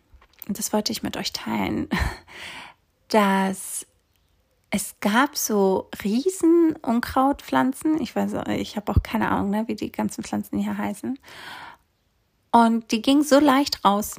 das 0.59 0.73
wollte 0.73 0.93
ich 0.93 1.03
mit 1.03 1.17
euch 1.17 1.33
teilen, 1.33 1.89
dass 3.09 3.87
es 4.71 4.95
gab 5.01 5.37
so 5.37 5.89
riesen 6.05 6.77
Unkrautpflanzen. 6.81 8.01
Ich 8.01 8.15
weiß, 8.15 8.35
ich 8.57 8.77
habe 8.77 8.93
auch 8.93 9.03
keine 9.03 9.31
Ahnung, 9.31 9.51
ne, 9.51 9.65
wie 9.67 9.75
die 9.75 9.91
ganzen 9.91 10.23
Pflanzen 10.23 10.59
hier 10.59 10.79
heißen. 10.79 11.19
Und 12.53 12.91
die 12.93 13.03
ging 13.03 13.23
so 13.23 13.41
leicht 13.41 13.85
raus. 13.85 14.17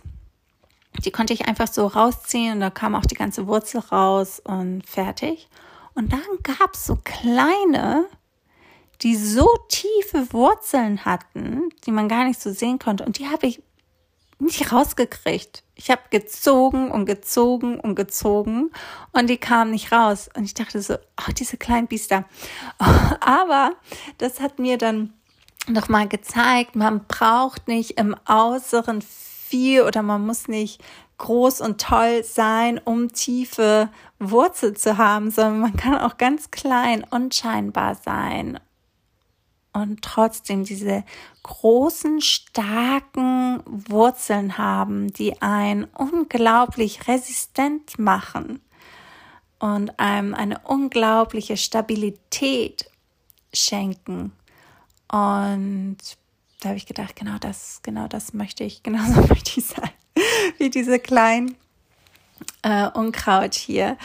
Die 1.05 1.11
konnte 1.11 1.33
ich 1.33 1.47
einfach 1.47 1.67
so 1.67 1.87
rausziehen 1.87 2.55
und 2.55 2.59
da 2.59 2.69
kam 2.69 2.95
auch 2.95 3.05
die 3.05 3.15
ganze 3.15 3.47
Wurzel 3.47 3.79
raus 3.79 4.41
und 4.43 4.85
fertig. 4.85 5.47
Und 5.93 6.11
dann 6.11 6.21
gab 6.43 6.73
es 6.73 6.85
so 6.85 6.97
kleine, 6.97 8.05
die 9.01 9.15
so 9.15 9.49
tiefe 9.69 10.31
Wurzeln 10.33 11.05
hatten, 11.05 11.69
die 11.85 11.91
man 11.91 12.09
gar 12.09 12.25
nicht 12.25 12.41
so 12.41 12.51
sehen 12.51 12.77
konnte. 12.77 13.05
Und 13.05 13.19
die 13.19 13.27
habe 13.27 13.47
ich 13.47 13.63
nicht 14.41 14.71
rausgekriegt. 14.71 15.63
Ich 15.75 15.89
habe 15.89 16.01
gezogen 16.09 16.91
und 16.91 17.05
gezogen 17.05 17.79
und 17.79 17.95
gezogen 17.95 18.71
und 19.11 19.29
die 19.29 19.37
kamen 19.37 19.71
nicht 19.71 19.91
raus. 19.91 20.29
Und 20.35 20.43
ich 20.43 20.53
dachte 20.53 20.81
so, 20.81 20.95
oh, 20.95 21.31
diese 21.37 21.57
kleinen 21.57 21.87
Biester. 21.87 22.25
Aber 23.19 23.71
das 24.17 24.39
hat 24.39 24.59
mir 24.59 24.77
dann 24.77 25.13
nochmal 25.67 26.07
gezeigt, 26.07 26.75
man 26.75 27.05
braucht 27.07 27.67
nicht 27.67 27.99
im 27.99 28.15
Äußeren 28.27 29.01
viel 29.01 29.83
oder 29.83 30.01
man 30.01 30.25
muss 30.25 30.47
nicht 30.47 30.81
groß 31.17 31.61
und 31.61 31.79
toll 31.79 32.23
sein, 32.23 32.79
um 32.83 33.13
tiefe 33.13 33.89
Wurzel 34.17 34.75
zu 34.75 34.97
haben, 34.97 35.29
sondern 35.29 35.59
man 35.59 35.75
kann 35.75 35.99
auch 35.99 36.17
ganz 36.17 36.49
klein, 36.49 37.05
unscheinbar 37.11 37.95
sein 37.95 38.59
und 39.73 40.01
trotzdem 40.01 40.65
diese 40.65 41.03
großen, 41.43 42.21
starken 42.21 43.63
Wurzeln 43.65 44.57
haben, 44.57 45.13
die 45.13 45.41
einen 45.41 45.85
unglaublich 45.85 47.07
resistent 47.07 47.97
machen 47.97 48.61
und 49.59 49.99
einem 49.99 50.33
eine 50.33 50.59
unglaubliche 50.59 51.55
Stabilität 51.55 52.89
schenken. 53.53 54.33
Und 55.07 55.97
da 56.59 56.69
habe 56.69 56.77
ich 56.77 56.85
gedacht, 56.85 57.15
genau 57.15 57.37
das, 57.39 57.79
genau 57.83 58.07
das 58.07 58.33
möchte 58.33 58.63
ich, 58.63 58.83
genau 58.83 59.03
so 59.05 59.21
möchte 59.27 59.59
ich 59.59 59.65
sein, 59.65 59.91
wie 60.57 60.69
diese 60.69 60.99
kleinen 60.99 61.55
äh, 62.61 62.87
Unkraut 62.87 63.55
hier, 63.55 63.97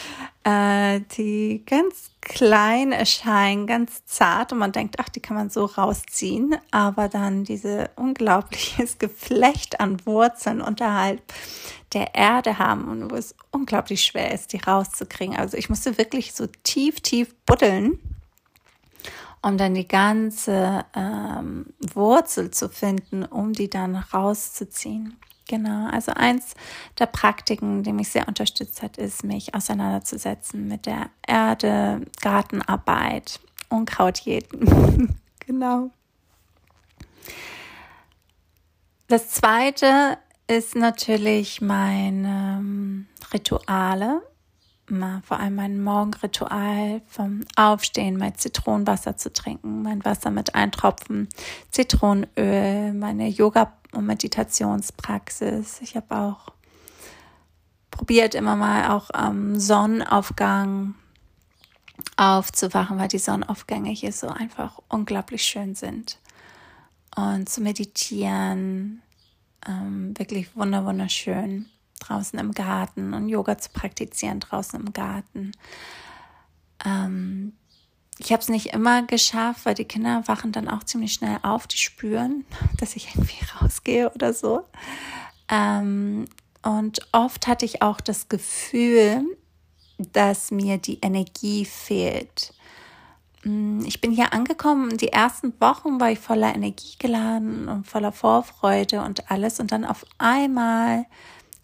äh, 0.45 1.00
die 1.16 1.62
ganz 1.66 2.11
klein 2.21 2.93
erscheinen, 2.93 3.66
ganz 3.66 4.05
zart 4.07 4.52
und 4.52 4.59
man 4.59 4.73
denkt, 4.73 4.97
ach, 4.99 5.09
die 5.09 5.21
kann 5.21 5.37
man 5.37 5.50
so 5.50 5.64
rausziehen, 5.64 6.57
aber 6.71 7.09
dann 7.09 7.45
diese 7.45 7.90
unglaubliches 7.97 8.99
Geflecht 8.99 9.81
an 9.81 10.05
Wurzeln 10.07 10.61
unterhalb 10.61 11.23
der 11.93 12.14
Erde 12.14 12.59
haben 12.59 12.88
und 12.88 13.11
wo 13.11 13.14
es 13.14 13.35
unglaublich 13.52 14.02
schwer 14.02 14.33
ist, 14.33 14.52
die 14.52 14.59
rauszukriegen. 14.59 15.37
Also 15.37 15.57
ich 15.57 15.69
musste 15.69 15.99
wirklich 15.99 16.33
so 16.33 16.47
tief, 16.64 17.00
tief 17.00 17.35
buddeln 17.47 17.99
um 19.47 19.57
dann 19.59 19.75
die 19.75 19.87
ganze 19.87 20.85
ähm, 20.95 21.66
Wurzel 21.95 22.50
zu 22.50 22.69
finden, 22.69 23.25
um 23.25 23.52
die 23.52 23.71
dann 23.71 23.95
rauszuziehen. 23.95 25.16
Genau, 25.49 25.88
also 25.88 26.12
eins 26.12 26.55
der 26.99 27.07
Praktiken, 27.07 27.85
die 27.85 27.93
mich 27.93 28.09
sehr 28.09 28.26
unterstützt 28.26 28.83
hat, 28.83 28.97
ist, 28.97 29.23
mich 29.23 29.55
auseinanderzusetzen 29.55 30.67
mit 30.67 30.87
der 30.87 31.11
Erde, 31.26 32.00
Gartenarbeit, 32.21 33.38
Unkrautjäten. 33.69 35.17
genau. 35.47 35.91
Das 39.07 39.31
zweite 39.31 40.19
ist 40.49 40.75
natürlich 40.75 41.61
meine 41.61 42.59
ähm, 42.59 43.07
Rituale 43.33 44.23
vor 44.88 45.40
allem 45.40 45.57
mein 45.57 45.83
Morgenritual 45.83 47.02
vom 47.09 47.40
Aufstehen, 47.57 48.16
mein 48.16 48.37
Zitronenwasser 48.37 49.16
zu 49.16 49.33
trinken, 49.33 49.83
mein 49.83 50.05
Wasser 50.05 50.31
mit 50.31 50.55
Eintropfen, 50.55 51.28
Zitronenöl, 51.71 52.93
meine 52.93 53.28
Yoga- 53.28 53.73
und 53.93 54.07
Meditationspraxis. 54.07 55.81
Ich 55.81 55.97
habe 55.97 56.16
auch 56.16 56.52
probiert, 57.90 58.35
immer 58.35 58.55
mal 58.55 58.90
auch 58.90 59.11
am 59.11 59.59
Sonnenaufgang 59.59 60.95
aufzuwachen, 62.16 62.99
weil 62.99 63.09
die 63.09 63.19
Sonnenaufgänge 63.19 63.90
hier 63.90 64.12
so 64.12 64.28
einfach 64.28 64.81
unglaublich 64.88 65.43
schön 65.43 65.75
sind. 65.75 66.19
Und 67.16 67.49
zu 67.49 67.62
meditieren, 67.62 69.02
ähm, 69.66 70.16
wirklich 70.16 70.55
wunderschön 70.55 71.66
draußen 72.00 72.38
im 72.38 72.53
Garten 72.53 73.15
und 73.15 73.29
Yoga 73.29 73.59
zu 73.59 73.71
praktizieren 73.71 74.41
draußen 74.41 74.81
im 74.81 74.93
Garten. 74.93 75.53
Ähm, 76.85 77.53
ich 78.19 78.33
habe 78.33 78.41
es 78.41 78.49
nicht 78.49 78.73
immer 78.73 79.03
geschafft, 79.03 79.67
weil 79.67 79.75
die 79.75 79.85
Kinder 79.85 80.23
wachen 80.26 80.53
dann 80.53 80.69
auch 80.69 80.85
ziemlich 80.85 81.12
schnell 81.12 81.38
auf, 81.43 81.67
die 81.67 81.79
spüren, 81.79 82.45
dass 82.79 82.97
ich 82.97 83.15
irgendwie 83.15 83.45
rausgehe 83.61 84.11
oder 84.11 84.33
so. 84.33 84.65
Ähm, 85.49 86.26
und 86.62 87.00
oft 87.12 87.47
hatte 87.47 87.65
ich 87.65 87.83
auch 87.83 88.00
das 88.00 88.29
Gefühl, 88.29 89.25
dass 89.99 90.50
mir 90.50 90.79
die 90.79 90.99
Energie 91.00 91.65
fehlt. 91.65 92.53
Mm, 93.45 93.81
ich 93.85 94.00
bin 94.00 94.11
hier 94.11 94.33
angekommen, 94.33 94.97
die 94.97 95.12
ersten 95.12 95.53
Wochen 95.61 96.00
war 96.00 96.11
ich 96.11 96.19
voller 96.19 96.55
Energie 96.55 96.97
geladen 96.99 97.69
und 97.69 97.87
voller 97.87 98.12
Vorfreude 98.12 99.03
und 99.03 99.31
alles. 99.31 99.61
Und 99.61 99.73
dann 99.73 99.85
auf 99.85 100.05
einmal 100.19 101.07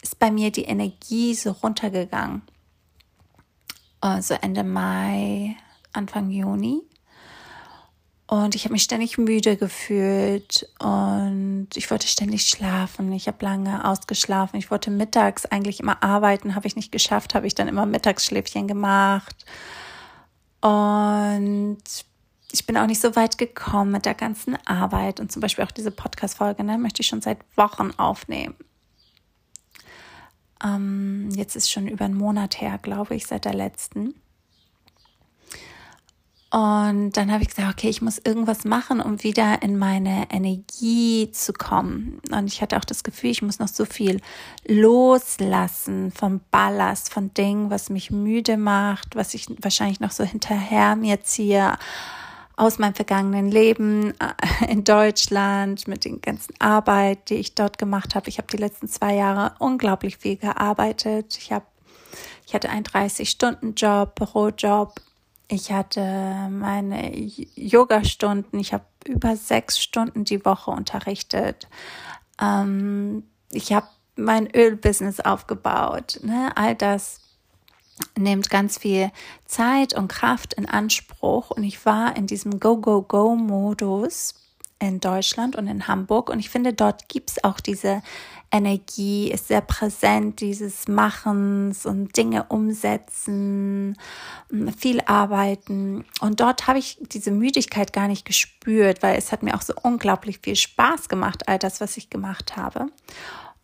ist 0.03 0.19
bei 0.19 0.29
mir 0.29 0.51
die 0.51 0.65
Energie 0.65 1.33
so 1.33 1.51
runtergegangen. 1.51 2.43
Also 4.01 4.35
Ende 4.35 4.63
Mai, 4.63 5.55
Anfang 5.93 6.29
Juni. 6.29 6.81
Und 8.27 8.55
ich 8.55 8.65
habe 8.65 8.73
mich 8.73 8.83
ständig 8.83 9.17
müde 9.17 9.57
gefühlt 9.57 10.67
und 10.79 11.67
ich 11.75 11.89
wollte 11.91 12.07
ständig 12.07 12.47
schlafen. 12.49 13.11
Ich 13.11 13.27
habe 13.27 13.43
lange 13.45 13.85
ausgeschlafen. 13.85 14.57
Ich 14.57 14.71
wollte 14.71 14.91
mittags 14.91 15.45
eigentlich 15.45 15.79
immer 15.79 16.01
arbeiten, 16.03 16.55
habe 16.55 16.67
ich 16.67 16.75
nicht 16.75 16.91
geschafft, 16.91 17.35
habe 17.35 17.47
ich 17.47 17.55
dann 17.55 17.67
immer 17.67 17.85
Mittagsschläfchen 17.85 18.67
gemacht. 18.67 19.45
Und 20.61 21.83
ich 22.51 22.65
bin 22.65 22.77
auch 22.77 22.87
nicht 22.87 23.01
so 23.01 23.15
weit 23.15 23.37
gekommen 23.37 23.91
mit 23.91 24.05
der 24.05 24.15
ganzen 24.15 24.57
Arbeit 24.65 25.19
und 25.19 25.31
zum 25.31 25.41
Beispiel 25.41 25.63
auch 25.63 25.71
diese 25.71 25.91
Podcast-Folge, 25.91 26.63
ne, 26.63 26.77
möchte 26.77 27.01
ich 27.01 27.07
schon 27.07 27.21
seit 27.21 27.39
Wochen 27.55 27.91
aufnehmen. 27.97 28.55
Ähm, 30.63 31.29
jetzt 31.35 31.55
ist 31.55 31.71
schon 31.71 31.87
über 31.87 32.05
einen 32.05 32.17
Monat 32.17 32.61
her, 32.61 32.79
glaube 32.81 33.15
ich, 33.15 33.27
seit 33.27 33.45
der 33.45 33.53
letzten. 33.53 34.15
Und 36.53 37.17
dann 37.17 37.31
habe 37.31 37.41
ich 37.41 37.49
gesagt, 37.49 37.73
okay, 37.73 37.89
ich 37.89 38.03
muss 38.03 38.19
irgendwas 38.19 38.63
machen, 38.63 39.01
um 39.01 39.23
wieder 39.23 39.63
in 39.63 39.75
meine 39.75 40.27
Energie 40.29 41.31
zu 41.31 41.51
kommen. 41.51 42.21
Und 42.31 42.45
ich 42.45 42.61
hatte 42.61 42.77
auch 42.77 42.85
das 42.85 43.03
Gefühl, 43.03 43.31
ich 43.31 43.41
muss 43.41 43.57
noch 43.57 43.67
so 43.67 43.85
viel 43.85 44.21
loslassen 44.67 46.11
vom 46.11 46.41
Ballast, 46.51 47.11
von 47.11 47.33
Dingen, 47.33 47.71
was 47.71 47.89
mich 47.89 48.11
müde 48.11 48.57
macht, 48.57 49.15
was 49.15 49.33
ich 49.33 49.47
wahrscheinlich 49.63 49.99
noch 49.99 50.11
so 50.11 50.23
hinterher 50.23 50.95
mir 50.95 51.23
ziehe 51.23 51.75
aus 52.55 52.79
meinem 52.79 52.93
vergangenen 52.93 53.49
Leben 53.49 54.13
äh, 54.19 54.71
in 54.71 54.83
Deutschland 54.83 55.87
mit 55.87 56.05
den 56.05 56.21
ganzen 56.21 56.53
Arbeit, 56.59 57.29
die 57.29 57.35
ich 57.35 57.55
dort 57.55 57.77
gemacht 57.77 58.15
habe. 58.15 58.29
Ich 58.29 58.37
habe 58.37 58.47
die 58.51 58.57
letzten 58.57 58.87
zwei 58.87 59.15
Jahre 59.15 59.55
unglaublich 59.59 60.17
viel 60.17 60.37
gearbeitet. 60.37 61.37
Ich 61.37 61.51
habe 61.51 61.65
ich 62.45 62.53
hatte 62.53 62.69
einen 62.69 62.85
30-Stunden-Job, 62.85 64.15
Bürojob. 64.15 65.01
Ich 65.47 65.71
hatte 65.71 66.49
meine 66.51 67.15
Yoga-Stunden. 67.15 68.59
Ich 68.59 68.73
habe 68.73 68.85
über 69.07 69.35
sechs 69.35 69.79
Stunden 69.79 70.23
die 70.23 70.43
Woche 70.45 70.71
unterrichtet. 70.71 71.67
Ähm, 72.41 73.23
ich 73.51 73.73
habe 73.73 73.87
mein 74.15 74.53
Ölbusiness 74.55 75.19
aufgebaut. 75.19 76.19
Ne? 76.21 76.51
All 76.55 76.75
das 76.75 77.21
nimmt 78.17 78.49
ganz 78.49 78.77
viel 78.77 79.11
Zeit 79.45 79.93
und 79.93 80.07
Kraft 80.07 80.53
in 80.53 80.67
Anspruch. 80.67 81.51
Und 81.51 81.63
ich 81.63 81.85
war 81.85 82.15
in 82.15 82.27
diesem 82.27 82.59
Go-Go-Go-Modus 82.59 84.35
in 84.79 84.99
Deutschland 84.99 85.55
und 85.55 85.67
in 85.67 85.87
Hamburg. 85.87 86.29
Und 86.29 86.39
ich 86.39 86.49
finde, 86.49 86.73
dort 86.73 87.07
gibt 87.07 87.31
es 87.31 87.43
auch 87.43 87.59
diese 87.59 88.01
Energie, 88.51 89.31
ist 89.31 89.47
sehr 89.47 89.61
präsent, 89.61 90.39
dieses 90.39 90.87
Machens 90.87 91.87
und 91.87 92.15
Dinge 92.15 92.43
umsetzen, 92.43 93.97
viel 94.77 95.01
arbeiten. 95.01 96.05
Und 96.21 96.39
dort 96.39 96.67
habe 96.67 96.77
ich 96.77 96.99
diese 97.01 97.31
Müdigkeit 97.31 97.93
gar 97.93 98.07
nicht 98.07 98.25
gespürt, 98.25 99.01
weil 99.01 99.17
es 99.17 99.31
hat 99.31 99.41
mir 99.41 99.55
auch 99.55 99.63
so 99.63 99.73
unglaublich 99.81 100.39
viel 100.43 100.55
Spaß 100.55 101.09
gemacht, 101.09 101.47
all 101.47 101.57
das, 101.57 101.81
was 101.81 101.97
ich 101.97 102.11
gemacht 102.11 102.55
habe. 102.55 102.87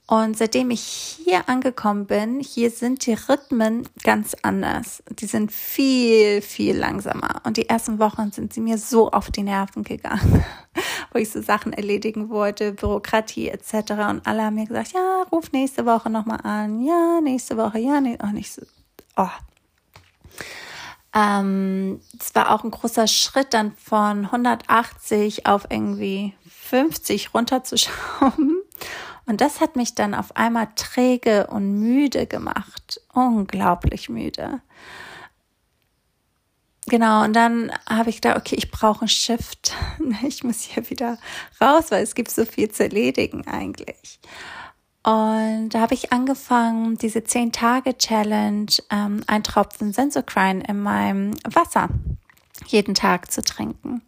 Und 0.10 0.36
seitdem 0.36 0.72
ich 0.72 1.20
hier 1.24 1.48
angekommen 1.50 2.08
bin, 2.08 2.39
hier 2.39 2.72
sind 2.72 3.06
die 3.06 3.13
Rhythmen 3.13 3.88
ganz 4.04 4.36
anders. 4.42 5.04
Die 5.08 5.28
sind 5.28 5.51
viel, 5.51 6.42
viel 6.42 6.75
langsamer. 6.75 7.44
Und 7.44 7.58
die 7.58 7.70
ersten 7.70 8.00
Wochen 8.00 8.32
sind 8.32 8.51
sie 8.51 8.60
mir 8.60 8.80
so 8.80 9.12
auf 9.12 9.30
die 9.30 9.44
Nerven 9.44 9.84
gegangen, 9.84 10.44
wo 11.13 11.20
ich 11.20 11.30
so 11.30 11.44
Sachen 11.44 11.74
erledigen 11.74 12.30
wollte, 12.30 12.72
Bürokratie 12.72 13.50
etc. 13.50 13.92
Und 14.10 14.25
alle 14.25 14.46
haben 14.46 14.56
mir 14.56 14.66
gesagt, 14.66 14.94
ja, 14.94 15.25
ruf 15.32 15.51
nächste 15.51 15.86
Woche 15.86 16.10
nochmal 16.10 16.42
an. 16.42 16.82
Ja, 16.82 17.22
nächste 17.22 17.56
Woche, 17.56 17.78
ja, 17.78 18.01
nee, 18.01 18.18
oh, 18.24 18.34
nicht 18.34 18.51
so. 18.51 18.63
Oh. 19.16 19.28
Ähm, 21.13 22.01
es 22.20 22.34
war 22.34 22.56
auch 22.56 22.63
ein 22.63 22.72
großer 22.72 23.06
Schritt 23.06 23.54
dann 23.54 23.74
von 23.74 24.25
180 24.25 25.46
auf 25.46 25.68
irgendwie 25.70 26.34
50 26.48 27.32
runterzuschrauben. 27.36 28.60
Und 29.30 29.42
das 29.42 29.62
hat 29.62 29.76
mich 29.76 29.94
dann 29.94 30.16
auf 30.16 30.36
einmal 30.36 30.70
träge 30.76 31.46
und 31.46 31.80
müde 31.80 32.26
gemacht. 32.26 33.00
Unglaublich 33.14 34.10
müde. 34.10 34.60
Genau, 36.88 37.24
und 37.24 37.34
dann 37.34 37.72
habe 37.88 38.10
ich 38.10 38.22
gedacht, 38.22 38.38
okay, 38.38 38.56
ich 38.56 38.72
brauche 38.72 39.02
einen 39.02 39.08
Shift. 39.08 39.76
Ich 40.24 40.44
muss 40.44 40.62
hier 40.62 40.89
wieder 40.89 41.20
raus, 41.62 41.92
weil 41.92 42.02
es 42.02 42.15
gibt 42.15 42.32
so 42.32 42.44
viel 42.44 42.72
zu 42.72 42.82
erledigen 42.82 43.48
eigentlich. 43.48 44.20
Und 45.04 45.70
da 45.70 45.82
habe 45.82 45.94
ich 45.94 46.12
angefangen, 46.12 46.98
diese 46.98 47.20
10-Tage-Challenge, 47.20 48.72
ähm, 48.89 49.22
ein 49.28 49.44
Tropfen 49.44 49.94
Sensocrine 49.94 50.63
in 50.68 50.82
meinem 50.82 51.36
Wasser 51.44 51.89
jeden 52.65 52.96
Tag 52.96 53.32
zu 53.32 53.44
trinken. 53.44 54.02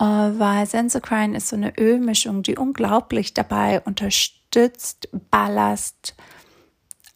Äh, 0.00 0.04
weil 0.04 0.66
Sensocrine 0.66 1.36
ist 1.36 1.48
so 1.48 1.56
eine 1.56 1.76
Ölmischung, 1.78 2.42
die 2.42 2.56
unglaublich 2.56 3.34
dabei 3.34 3.82
unterstützt, 3.82 5.08
Ballast 5.30 6.14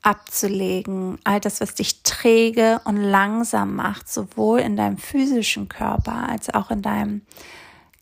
abzulegen. 0.02 1.18
All 1.24 1.40
das, 1.40 1.62
was 1.62 1.74
dich 1.74 2.02
träge 2.02 2.82
und 2.84 2.98
langsam 2.98 3.74
macht, 3.74 4.12
sowohl 4.12 4.60
in 4.60 4.76
deinem 4.76 4.98
physischen 4.98 5.70
Körper 5.70 6.28
als 6.28 6.52
auch 6.52 6.70
in 6.70 6.82
deinem 6.82 7.22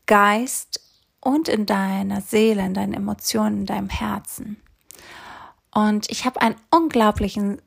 Geist 0.05 0.81
und 1.21 1.47
in 1.47 1.65
deiner 1.65 2.19
Seele, 2.19 2.65
in 2.65 2.73
deinen 2.73 2.93
Emotionen, 2.93 3.59
in 3.59 3.65
deinem 3.65 3.89
Herzen. 3.89 4.61
Und 5.71 6.11
ich 6.11 6.25
habe 6.25 6.41
einen 6.41 6.55
unglaublichen 6.71 7.61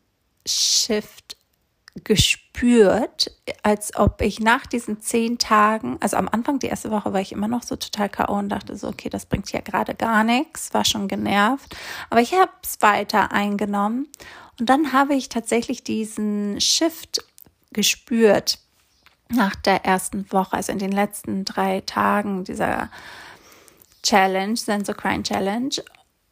Shift 0.46 1.38
gespürt, 2.56 3.30
als 3.62 3.94
ob 3.96 4.22
ich 4.22 4.40
nach 4.40 4.66
diesen 4.66 5.00
zehn 5.00 5.38
Tagen, 5.38 5.98
also 6.00 6.16
am 6.16 6.28
Anfang, 6.28 6.58
die 6.58 6.68
erste 6.68 6.90
Woche 6.90 7.12
war 7.12 7.20
ich 7.20 7.32
immer 7.32 7.48
noch 7.48 7.62
so 7.62 7.76
total 7.76 8.08
K.O. 8.08 8.32
und 8.32 8.48
dachte 8.48 8.76
so, 8.76 8.88
okay, 8.88 9.10
das 9.10 9.26
bringt 9.26 9.52
ja 9.52 9.60
gerade 9.60 9.94
gar 9.94 10.24
nichts, 10.24 10.72
war 10.72 10.84
schon 10.84 11.06
genervt. 11.06 11.76
Aber 12.08 12.20
ich 12.20 12.32
habe 12.32 12.50
es 12.62 12.80
weiter 12.80 13.30
eingenommen 13.30 14.08
und 14.58 14.70
dann 14.70 14.92
habe 14.92 15.14
ich 15.14 15.28
tatsächlich 15.28 15.84
diesen 15.84 16.60
Shift 16.60 17.24
gespürt 17.72 18.58
nach 19.28 19.54
der 19.56 19.84
ersten 19.84 20.30
Woche, 20.32 20.56
also 20.56 20.72
in 20.72 20.78
den 20.78 20.92
letzten 20.92 21.44
drei 21.44 21.82
Tagen 21.82 22.44
dieser 22.44 22.88
Challenge, 24.02 24.56
Sensocrine 24.56 25.24
Challenge. 25.24 25.76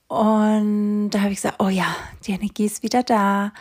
Und 0.08 1.10
da 1.10 1.20
habe 1.20 1.32
ich 1.32 1.42
gesagt, 1.42 1.60
oh 1.60 1.68
ja, 1.68 1.94
die 2.26 2.32
Energie 2.32 2.66
ist 2.66 2.82
wieder 2.82 3.02
da 3.02 3.52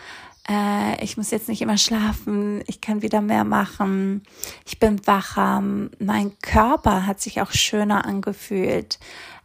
äh, 0.49 1.03
ich 1.03 1.17
muss 1.17 1.31
jetzt 1.31 1.49
nicht 1.49 1.61
immer 1.61 1.77
schlafen, 1.77 2.63
ich 2.67 2.81
kann 2.81 3.01
wieder 3.01 3.21
mehr 3.21 3.43
machen, 3.43 4.23
ich 4.65 4.79
bin 4.79 5.05
wacher, 5.07 5.61
mein 5.99 6.37
Körper 6.41 7.05
hat 7.05 7.21
sich 7.21 7.41
auch 7.41 7.51
schöner 7.51 8.05
angefühlt, 8.05 8.99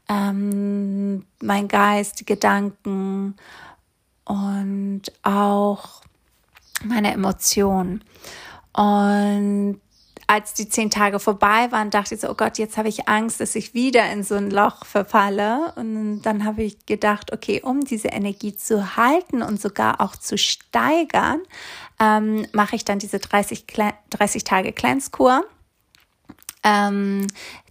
ähm, 0.08 1.24
mein 1.40 1.68
Geist, 1.68 2.20
die 2.20 2.26
Gedanken 2.26 3.36
und 4.24 5.02
auch 5.22 6.02
meine 6.84 7.12
Emotionen. 7.12 8.04
Und 8.72 9.80
als 10.28 10.52
die 10.52 10.68
zehn 10.68 10.90
Tage 10.90 11.18
vorbei 11.18 11.72
waren, 11.72 11.88
dachte 11.88 12.14
ich 12.14 12.20
so, 12.20 12.28
oh 12.28 12.34
Gott, 12.34 12.58
jetzt 12.58 12.76
habe 12.76 12.88
ich 12.88 13.08
Angst, 13.08 13.40
dass 13.40 13.54
ich 13.54 13.72
wieder 13.72 14.12
in 14.12 14.22
so 14.22 14.34
ein 14.34 14.50
Loch 14.50 14.84
verfalle. 14.84 15.72
Und 15.76 16.20
dann 16.20 16.44
habe 16.44 16.62
ich 16.62 16.84
gedacht, 16.84 17.32
okay, 17.32 17.62
um 17.62 17.82
diese 17.82 18.08
Energie 18.08 18.54
zu 18.54 18.96
halten 18.96 19.42
und 19.42 19.58
sogar 19.58 20.02
auch 20.02 20.16
zu 20.16 20.36
steigern, 20.36 21.40
ähm, 21.98 22.46
mache 22.52 22.76
ich 22.76 22.84
dann 22.84 22.98
diese 22.98 23.18
30, 23.18 23.64
30 24.10 24.44
Tage 24.44 24.72
Cleanse-Kur, 24.74 25.46
ähm, 26.62 27.26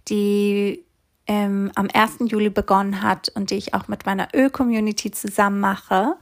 die 0.08 0.84
ähm, 1.28 1.70
am 1.76 1.88
1. 1.92 2.30
Juli 2.30 2.50
begonnen 2.50 3.02
hat 3.02 3.28
und 3.36 3.50
die 3.50 3.56
ich 3.56 3.72
auch 3.72 3.86
mit 3.86 4.04
meiner 4.04 4.28
Öl-Community 4.34 5.12
zusammen 5.12 5.60
mache. 5.60 6.16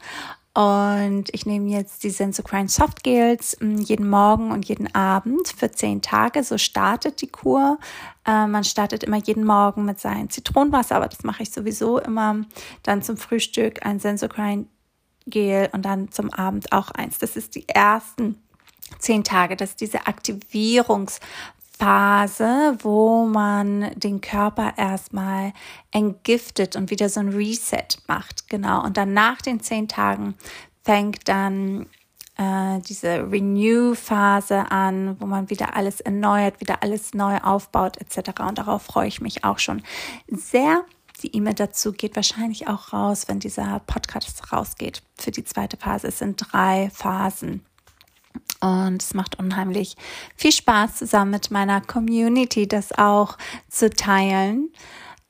Und 0.56 1.26
ich 1.32 1.44
nehme 1.44 1.68
jetzt 1.68 2.02
die 2.02 2.08
Sensocrine 2.08 2.70
Soft 2.70 3.04
Gels 3.04 3.58
mm, 3.60 3.76
jeden 3.76 4.08
Morgen 4.08 4.52
und 4.52 4.66
jeden 4.66 4.94
Abend 4.94 5.48
für 5.48 5.70
zehn 5.70 6.00
Tage. 6.00 6.42
So 6.42 6.56
startet 6.56 7.20
die 7.20 7.26
Kur. 7.26 7.78
Äh, 8.26 8.46
man 8.46 8.64
startet 8.64 9.04
immer 9.04 9.18
jeden 9.18 9.44
Morgen 9.44 9.84
mit 9.84 10.00
seinem 10.00 10.30
Zitronenwasser, 10.30 10.96
aber 10.96 11.08
das 11.08 11.24
mache 11.24 11.42
ich 11.42 11.50
sowieso 11.50 11.98
immer. 11.98 12.46
Dann 12.82 13.02
zum 13.02 13.18
Frühstück 13.18 13.84
ein 13.84 14.00
Sensocrine 14.00 14.64
Gel 15.26 15.68
und 15.72 15.84
dann 15.84 16.10
zum 16.10 16.32
Abend 16.32 16.72
auch 16.72 16.90
eins. 16.90 17.18
Das 17.18 17.36
ist 17.36 17.54
die 17.54 17.68
ersten 17.68 18.42
zehn 18.98 19.24
Tage. 19.24 19.56
Das 19.56 19.70
ist 19.70 19.82
diese 19.82 20.06
Aktivierungs 20.06 21.20
Phase, 21.78 22.78
wo 22.80 23.26
man 23.26 23.90
den 23.96 24.20
Körper 24.20 24.74
erstmal 24.76 25.52
entgiftet 25.90 26.74
und 26.74 26.90
wieder 26.90 27.08
so 27.08 27.20
ein 27.20 27.28
Reset 27.28 27.86
macht. 28.06 28.48
Genau. 28.48 28.82
Und 28.82 28.96
dann 28.96 29.12
nach 29.12 29.42
den 29.42 29.60
zehn 29.60 29.86
Tagen 29.86 30.34
fängt 30.84 31.28
dann 31.28 31.86
äh, 32.38 32.80
diese 32.80 33.30
Renew-Phase 33.30 34.70
an, 34.70 35.16
wo 35.20 35.26
man 35.26 35.50
wieder 35.50 35.76
alles 35.76 36.00
erneuert, 36.00 36.60
wieder 36.60 36.82
alles 36.82 37.12
neu 37.12 37.38
aufbaut 37.38 37.98
etc. 37.98 38.40
Und 38.40 38.58
darauf 38.58 38.82
freue 38.82 39.08
ich 39.08 39.20
mich 39.20 39.44
auch 39.44 39.58
schon 39.58 39.82
sehr. 40.28 40.84
Die 41.22 41.34
E-Mail 41.34 41.54
dazu 41.54 41.92
geht 41.92 42.14
wahrscheinlich 42.14 42.68
auch 42.68 42.92
raus, 42.92 43.24
wenn 43.26 43.40
dieser 43.40 43.80
Podcast 43.80 44.52
rausgeht 44.52 45.02
für 45.18 45.30
die 45.30 45.44
zweite 45.44 45.76
Phase. 45.76 46.08
Es 46.08 46.18
sind 46.18 46.36
drei 46.36 46.90
Phasen. 46.92 47.64
Und 48.60 49.02
es 49.02 49.14
macht 49.14 49.38
unheimlich 49.38 49.96
viel 50.34 50.52
Spaß, 50.52 50.96
zusammen 50.96 51.32
mit 51.32 51.50
meiner 51.50 51.80
Community 51.80 52.66
das 52.66 52.96
auch 52.96 53.36
zu 53.68 53.90
teilen. 53.90 54.70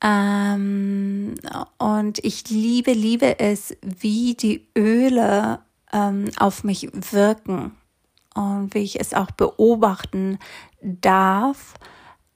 Ähm, 0.03 1.35
und 1.79 2.19
ich 2.25 2.49
liebe, 2.51 2.93
liebe 2.93 3.39
es, 3.39 3.77
wie 3.83 4.35
die 4.35 4.67
Öle 4.77 5.61
ähm, 5.93 6.31
auf 6.39 6.65
mich 6.65 6.89
wirken. 6.93 7.73
und 8.35 8.75
wie 8.75 8.81
ich 8.81 9.01
es 9.01 9.15
auch 9.15 9.31
beobachten 9.31 10.39
darf. 10.83 11.75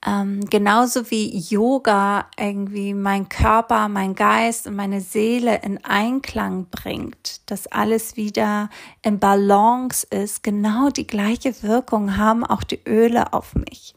Ähm, 0.07 0.41
genauso 0.49 1.11
wie 1.11 1.37
Yoga 1.37 2.27
irgendwie 2.39 2.95
mein 2.95 3.29
Körper, 3.29 3.89
mein 3.89 4.15
Geist 4.15 4.67
und 4.67 4.75
meine 4.75 5.03
Seele 5.03 5.61
in 5.63 5.85
Einklang 5.85 6.69
bringt, 6.71 7.43
dass 7.51 7.67
alles 7.67 8.17
wieder 8.17 8.71
in 9.03 9.19
Balance 9.19 10.07
ist, 10.09 10.43
genau 10.43 10.89
die 10.89 11.07
gleiche 11.07 11.63
Wirkung 11.63 12.17
haben 12.17 12.47
auch 12.47 12.63
die 12.63 12.81
Öle 12.89 13.35
auf 13.35 13.55
mich. 13.55 13.95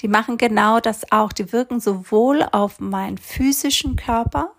Die 0.00 0.08
machen 0.08 0.38
genau 0.38 0.80
das 0.80 1.12
auch. 1.12 1.32
Die 1.32 1.52
wirken 1.52 1.78
sowohl 1.78 2.42
auf 2.50 2.80
meinen 2.80 3.16
physischen 3.16 3.94
Körper, 3.94 4.50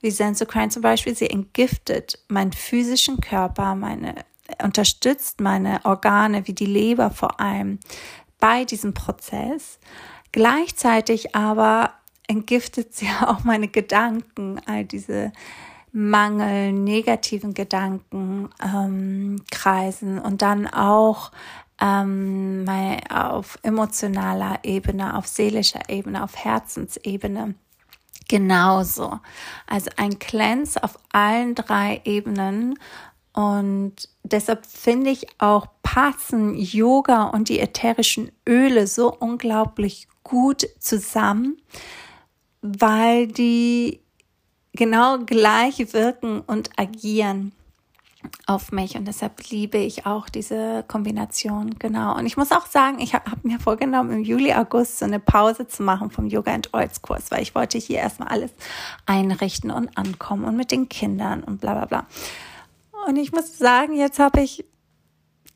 wie 0.00 0.12
Sensocrine 0.12 0.68
zum 0.68 0.82
Beispiel, 0.82 1.16
sie 1.16 1.28
entgiftet 1.28 2.20
meinen 2.28 2.52
physischen 2.52 3.20
Körper, 3.20 3.74
meine 3.74 4.14
unterstützt 4.64 5.40
meine 5.40 5.80
Organe 5.84 6.48
wie 6.48 6.52
die 6.52 6.66
Leber 6.66 7.10
vor 7.10 7.40
allem 7.40 7.78
bei 8.40 8.64
diesem 8.64 8.94
Prozess 8.94 9.78
Gleichzeitig 10.32 11.34
aber 11.34 11.94
entgiftet 12.26 12.94
sie 12.94 13.08
auch 13.26 13.44
meine 13.44 13.68
Gedanken, 13.68 14.60
all 14.66 14.84
diese 14.84 15.32
Mangel, 15.92 16.72
negativen 16.72 17.52
Gedanken 17.52 18.48
ähm, 18.62 19.42
kreisen 19.50 20.20
und 20.20 20.40
dann 20.40 20.68
auch 20.68 21.32
ähm, 21.80 22.64
auf 23.08 23.58
emotionaler 23.62 24.60
Ebene, 24.62 25.16
auf 25.16 25.26
seelischer 25.26 25.88
Ebene, 25.88 26.22
auf 26.22 26.36
Herzensebene. 26.36 27.54
Genauso. 28.28 29.18
Also 29.66 29.90
ein 29.96 30.20
Cleanse 30.20 30.80
auf 30.84 30.96
allen 31.10 31.56
drei 31.56 32.00
Ebenen 32.04 32.78
und 33.32 34.08
deshalb 34.22 34.66
finde 34.66 35.10
ich 35.10 35.26
auch 35.38 35.66
passen 35.82 36.54
Yoga 36.56 37.24
und 37.24 37.48
die 37.48 37.58
ätherischen 37.58 38.30
Öle 38.48 38.86
so 38.86 39.12
unglaublich 39.12 40.06
gut 40.30 40.66
zusammen, 40.78 41.60
weil 42.62 43.26
die 43.26 44.00
genau 44.72 45.18
gleich 45.18 45.92
wirken 45.92 46.40
und 46.40 46.70
agieren 46.78 47.52
auf 48.46 48.70
mich 48.70 48.96
und 48.96 49.06
deshalb 49.06 49.48
liebe 49.50 49.78
ich 49.78 50.06
auch 50.06 50.28
diese 50.28 50.84
Kombination, 50.86 51.78
genau. 51.78 52.16
Und 52.16 52.26
ich 52.26 52.36
muss 52.36 52.52
auch 52.52 52.66
sagen, 52.66 53.00
ich 53.00 53.14
habe 53.14 53.30
hab 53.30 53.44
mir 53.44 53.58
vorgenommen, 53.58 54.12
im 54.12 54.22
Juli, 54.22 54.52
August 54.52 54.98
so 54.98 55.06
eine 55.06 55.18
Pause 55.18 55.66
zu 55.66 55.82
machen 55.82 56.10
vom 56.10 56.26
Yoga 56.26 56.52
and 56.52 56.72
Oils 56.74 57.02
Kurs, 57.02 57.30
weil 57.30 57.42
ich 57.42 57.54
wollte 57.54 57.78
hier 57.78 57.98
erstmal 57.98 58.28
alles 58.28 58.52
einrichten 59.06 59.70
und 59.70 59.96
ankommen 59.96 60.44
und 60.44 60.56
mit 60.56 60.70
den 60.70 60.88
Kindern 60.88 61.42
und 61.42 61.60
bla 61.60 61.72
bla 61.72 61.86
bla. 61.86 62.06
Und 63.08 63.16
ich 63.16 63.32
muss 63.32 63.56
sagen, 63.56 63.96
jetzt 63.96 64.18
habe 64.18 64.42
ich 64.42 64.66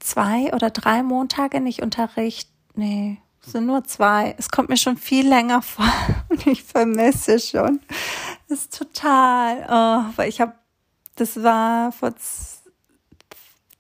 zwei 0.00 0.52
oder 0.54 0.70
drei 0.70 1.02
Montage 1.02 1.60
nicht 1.60 1.82
Unterricht. 1.82 2.48
Nee, 2.74 3.18
sind 3.46 3.66
nur 3.66 3.84
zwei. 3.84 4.34
Es 4.38 4.50
kommt 4.50 4.68
mir 4.68 4.76
schon 4.76 4.96
viel 4.96 5.28
länger 5.28 5.62
vor 5.62 5.90
und 6.28 6.46
ich 6.46 6.62
vermisse 6.62 7.38
schon. 7.38 7.80
Das 8.48 8.60
ist 8.60 8.76
total, 8.76 9.66
oh, 9.68 10.12
weil 10.16 10.28
ich 10.28 10.40
habe, 10.40 10.54
das 11.16 11.42
war 11.42 11.92
vor 11.92 12.14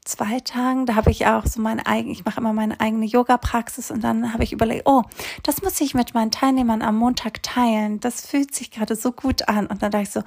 zwei 0.04 0.40
Tagen, 0.40 0.86
da 0.86 0.94
habe 0.94 1.10
ich 1.10 1.26
auch 1.26 1.46
so 1.46 1.60
meine 1.60 1.86
eigene, 1.86 2.12
ich 2.12 2.24
mache 2.24 2.40
immer 2.40 2.52
meine 2.52 2.78
eigene 2.78 3.06
Yoga-Praxis 3.06 3.90
und 3.90 4.04
dann 4.04 4.32
habe 4.32 4.44
ich 4.44 4.52
überlegt, 4.52 4.82
oh, 4.86 5.02
das 5.42 5.62
muss 5.62 5.80
ich 5.80 5.94
mit 5.94 6.14
meinen 6.14 6.30
Teilnehmern 6.30 6.82
am 6.82 6.96
Montag 6.96 7.42
teilen. 7.42 8.00
Das 8.00 8.26
fühlt 8.26 8.54
sich 8.54 8.70
gerade 8.70 8.96
so 8.96 9.12
gut 9.12 9.48
an. 9.48 9.66
Und 9.66 9.82
dann 9.82 9.90
dachte 9.90 10.02
ich 10.02 10.10
so, 10.10 10.22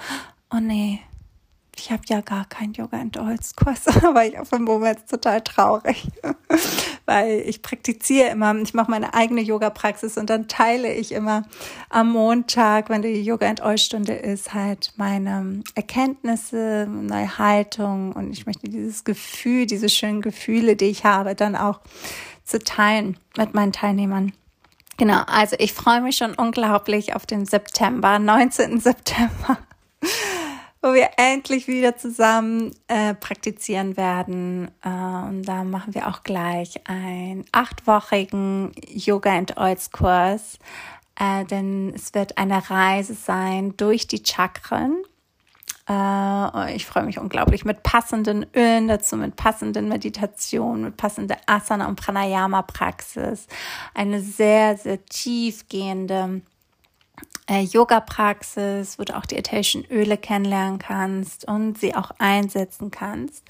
oh 0.52 0.60
nee, 0.60 1.02
ich 1.79 1.91
habe 1.91 2.03
ja 2.07 2.21
gar 2.21 2.45
keinen 2.45 2.73
Yoga 2.73 2.99
and 2.99 3.15
Dolls 3.15 3.55
Kurs, 3.55 3.87
aber 4.03 4.25
ich 4.25 4.37
auf 4.39 4.49
dem 4.49 4.63
Moment 4.63 5.07
total 5.07 5.41
traurig, 5.41 6.07
weil 7.05 7.43
ich 7.45 7.61
praktiziere 7.61 8.29
immer, 8.29 8.55
ich 8.55 8.73
mache 8.73 8.91
meine 8.91 9.13
eigene 9.13 9.41
Yoga 9.41 9.69
Praxis 9.69 10.17
und 10.17 10.29
dann 10.29 10.47
teile 10.47 10.93
ich 10.93 11.11
immer 11.11 11.43
am 11.89 12.11
Montag, 12.11 12.89
wenn 12.89 13.01
die 13.01 13.21
Yoga 13.21 13.47
and 13.47 13.61
All 13.61 13.77
Stunde 13.77 14.13
ist, 14.13 14.53
halt 14.53 14.93
meine 14.97 15.63
Erkenntnisse, 15.75 16.87
neue 16.89 17.37
Haltung 17.37 18.11
und 18.13 18.31
ich 18.31 18.45
möchte 18.45 18.69
dieses 18.69 19.03
Gefühl, 19.03 19.65
diese 19.65 19.89
schönen 19.89 20.21
Gefühle, 20.21 20.75
die 20.75 20.85
ich 20.85 21.05
habe, 21.05 21.35
dann 21.35 21.55
auch 21.55 21.79
zu 22.43 22.59
teilen 22.59 23.17
mit 23.37 23.53
meinen 23.53 23.73
Teilnehmern. 23.73 24.33
Genau, 24.97 25.21
also 25.27 25.55
ich 25.59 25.73
freue 25.73 26.01
mich 26.01 26.17
schon 26.17 26.33
unglaublich 26.33 27.13
auf 27.15 27.27
den 27.27 27.45
September, 27.45 28.17
19. 28.17 28.79
September 28.79 29.59
wo 30.81 30.93
wir 30.93 31.09
endlich 31.17 31.67
wieder 31.67 31.97
zusammen 31.97 32.71
äh, 32.87 33.13
praktizieren 33.13 33.97
werden. 33.97 34.69
Äh, 34.83 34.89
und 34.89 35.43
da 35.43 35.63
machen 35.63 35.95
wir 35.95 36.07
auch 36.07 36.23
gleich 36.23 36.79
einen 36.87 37.45
achtwöchigen 37.51 38.71
Yoga 38.87 39.35
and 39.35 39.57
Oils 39.57 39.91
Kurs, 39.91 40.59
äh, 41.19 41.45
denn 41.45 41.93
es 41.95 42.13
wird 42.13 42.37
eine 42.37 42.69
Reise 42.69 43.15
sein 43.15 43.75
durch 43.77 44.07
die 44.07 44.23
Chakren. 44.23 45.03
Äh, 45.89 46.75
ich 46.75 46.85
freue 46.85 47.03
mich 47.03 47.17
unglaublich 47.17 47.65
mit 47.65 47.83
passenden 47.83 48.45
Ölen 48.55 48.87
dazu, 48.87 49.15
mit 49.17 49.35
passenden 49.35 49.87
Meditationen, 49.87 50.83
mit 50.83 50.97
passender 50.97 51.37
Asana 51.45 51.87
und 51.87 51.99
Pranayama 51.99 52.61
Praxis. 52.61 53.47
Eine 53.93 54.21
sehr, 54.21 54.77
sehr 54.77 55.03
tiefgehende 55.05 56.41
äh, 57.49 57.62
Yoga-Praxis, 57.62 58.99
wo 58.99 59.03
du 59.03 59.15
auch 59.15 59.25
die 59.25 59.38
ätherischen 59.38 59.86
Öle 59.89 60.17
kennenlernen 60.17 60.80
kannst 60.80 61.47
und 61.47 61.77
sie 61.77 61.95
auch 61.95 62.12
einsetzen 62.19 62.91
kannst. 62.91 63.43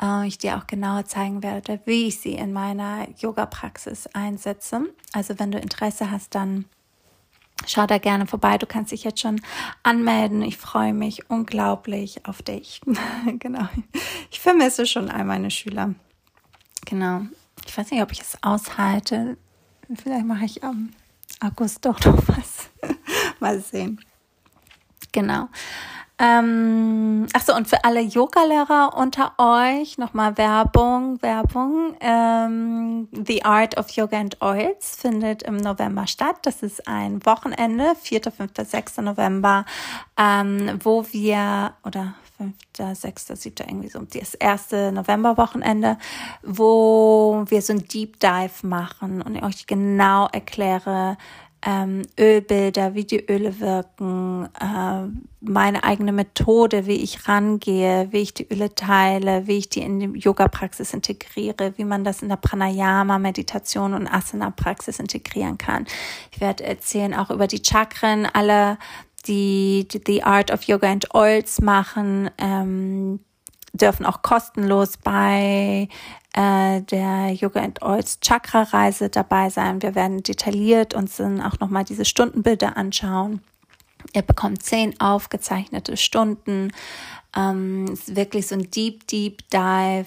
Äh, 0.00 0.26
ich 0.26 0.38
dir 0.38 0.56
auch 0.56 0.66
genauer 0.66 1.04
zeigen 1.04 1.42
werde, 1.42 1.80
wie 1.84 2.08
ich 2.08 2.20
sie 2.20 2.34
in 2.34 2.52
meiner 2.52 3.08
Yoga-Praxis 3.18 4.08
einsetze. 4.08 4.82
Also 5.12 5.38
wenn 5.38 5.50
du 5.50 5.58
Interesse 5.58 6.10
hast, 6.10 6.34
dann 6.34 6.64
schau 7.66 7.86
da 7.86 7.98
gerne 7.98 8.26
vorbei. 8.26 8.58
Du 8.58 8.66
kannst 8.66 8.92
dich 8.92 9.04
jetzt 9.04 9.20
schon 9.20 9.40
anmelden. 9.82 10.42
Ich 10.42 10.56
freue 10.56 10.94
mich 10.94 11.28
unglaublich 11.30 12.26
auf 12.26 12.42
dich. 12.42 12.80
genau. 13.38 13.68
Ich 14.30 14.40
vermisse 14.40 14.86
schon 14.86 15.10
all 15.10 15.24
meine 15.24 15.50
Schüler. 15.50 15.94
Genau. 16.86 17.22
Ich 17.66 17.76
weiß 17.76 17.90
nicht, 17.90 18.02
ob 18.02 18.12
ich 18.12 18.20
es 18.20 18.38
aushalte. 18.42 19.36
Vielleicht 19.94 20.24
mache 20.24 20.44
ich 20.44 20.64
am 20.64 20.90
August 21.40 21.84
doch 21.84 22.00
noch 22.00 22.28
was. 22.28 22.57
Mal 23.40 23.60
sehen. 23.60 24.00
Genau. 25.12 25.48
Ähm, 26.20 27.28
ach 27.32 27.42
so, 27.42 27.54
und 27.54 27.68
für 27.68 27.84
alle 27.84 28.00
Yoga-Lehrer 28.00 28.96
unter 28.96 29.34
euch 29.38 29.98
nochmal 29.98 30.36
Werbung, 30.36 31.22
Werbung. 31.22 31.94
Ähm, 32.00 33.08
The 33.12 33.44
Art 33.44 33.78
of 33.78 33.90
Yoga 33.90 34.18
and 34.18 34.42
Oils 34.42 34.96
findet 34.96 35.44
im 35.44 35.58
November 35.58 36.08
statt. 36.08 36.38
Das 36.42 36.64
ist 36.64 36.88
ein 36.88 37.24
Wochenende, 37.24 37.94
4., 38.00 38.32
5., 38.32 38.50
6. 38.64 38.98
November, 38.98 39.64
ähm, 40.16 40.80
wo 40.82 41.06
wir, 41.12 41.74
oder 41.84 42.14
5., 42.38 42.54
6., 42.98 43.26
7., 43.34 43.68
irgendwie 43.68 43.88
so, 43.88 44.00
das 44.00 44.34
erste 44.34 44.90
Novemberwochenende, 44.90 45.98
wo 46.42 47.44
wir 47.46 47.62
so 47.62 47.74
ein 47.74 47.86
Deep 47.86 48.18
Dive 48.18 48.66
machen 48.66 49.22
und 49.22 49.36
ich 49.36 49.42
euch 49.44 49.66
genau 49.68 50.26
erkläre, 50.32 51.16
ähm, 51.62 52.02
Ölbilder, 52.18 52.94
wie 52.94 53.04
die 53.04 53.24
Öle 53.30 53.58
wirken, 53.60 54.48
äh, 54.60 55.08
meine 55.40 55.84
eigene 55.84 56.12
Methode, 56.12 56.86
wie 56.86 56.96
ich 57.02 57.28
rangehe, 57.28 58.08
wie 58.10 58.18
ich 58.18 58.34
die 58.34 58.46
Öle 58.52 58.74
teile, 58.74 59.46
wie 59.46 59.58
ich 59.58 59.68
die 59.68 59.80
in 59.80 60.00
die 60.00 60.18
Yoga-Praxis 60.18 60.94
integriere, 60.94 61.72
wie 61.76 61.84
man 61.84 62.04
das 62.04 62.22
in 62.22 62.28
der 62.28 62.36
Pranayama-Meditation 62.36 63.94
und 63.94 64.06
Asana-Praxis 64.06 64.98
integrieren 64.98 65.58
kann. 65.58 65.86
Ich 66.32 66.40
werde 66.40 66.64
erzählen 66.64 67.14
auch 67.14 67.30
über 67.30 67.46
die 67.46 67.62
Chakren, 67.64 68.26
alle 68.26 68.78
die, 69.26 69.86
die 69.90 70.00
The 70.06 70.22
Art 70.22 70.50
of 70.52 70.62
Yoga 70.64 70.90
and 70.90 71.14
Oils 71.14 71.60
machen, 71.60 72.30
ähm, 72.38 73.20
dürfen 73.72 74.06
auch 74.06 74.22
kostenlos 74.22 74.96
bei 74.96 75.88
äh, 76.34 76.80
der 76.82 77.32
Yoga 77.32 77.60
and 77.60 77.82
Oils 77.82 78.20
Chakra 78.20 78.62
Reise 78.62 79.08
dabei 79.08 79.50
sein. 79.50 79.82
Wir 79.82 79.94
werden 79.94 80.22
detailliert 80.22 80.94
uns 80.94 81.16
dann 81.16 81.40
auch 81.40 81.58
nochmal 81.60 81.84
diese 81.84 82.04
Stundenbilder 82.04 82.76
anschauen. 82.76 83.40
Ihr 84.14 84.22
bekommt 84.22 84.62
zehn 84.62 84.98
aufgezeichnete 85.00 85.96
Stunden. 85.96 86.72
Ähm, 87.36 87.86
es 87.92 88.08
ist 88.08 88.16
wirklich 88.16 88.46
so 88.46 88.54
ein 88.54 88.70
Deep, 88.70 89.06
Deep 89.06 89.48
Dive 89.50 90.06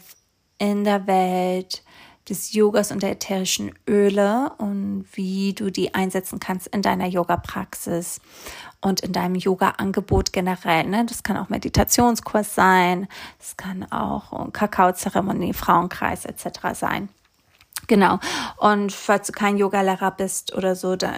in 0.58 0.84
der 0.84 1.08
Welt 1.08 1.84
des 2.30 2.54
Yogas 2.54 2.92
und 2.92 3.04
der 3.04 3.12
ätherischen 3.12 3.74
Öle 3.88 4.52
und 4.58 5.06
wie 5.14 5.54
du 5.54 5.72
die 5.72 5.94
einsetzen 5.94 6.40
kannst 6.40 6.68
in 6.68 6.82
deiner 6.82 7.08
Yoga-Praxis 7.08 8.22
und 8.82 9.02
in 9.02 9.14
deinem 9.14 9.36
Yoga-Angebot 9.36 10.34
generell. 10.34 10.86
Ne? 10.86 11.06
Das 11.06 11.24
kann 11.24 11.38
auch 11.38 11.50
Meditationskurs 11.50 12.56
sein, 12.56 13.08
das 13.40 13.56
kann 13.56 13.90
auch 13.92 14.52
Kakaozeremonie, 14.52 15.54
Frauenkreis 15.54 16.26
etc. 16.26 16.74
sein. 16.74 17.10
Genau. 17.88 18.20
Und 18.58 18.92
falls 18.92 19.28
du 19.28 19.34
kein 19.34 19.58
Yogalehrer 19.58 20.12
bist 20.12 20.54
oder 20.54 20.76
so, 20.76 20.96
da 20.96 21.14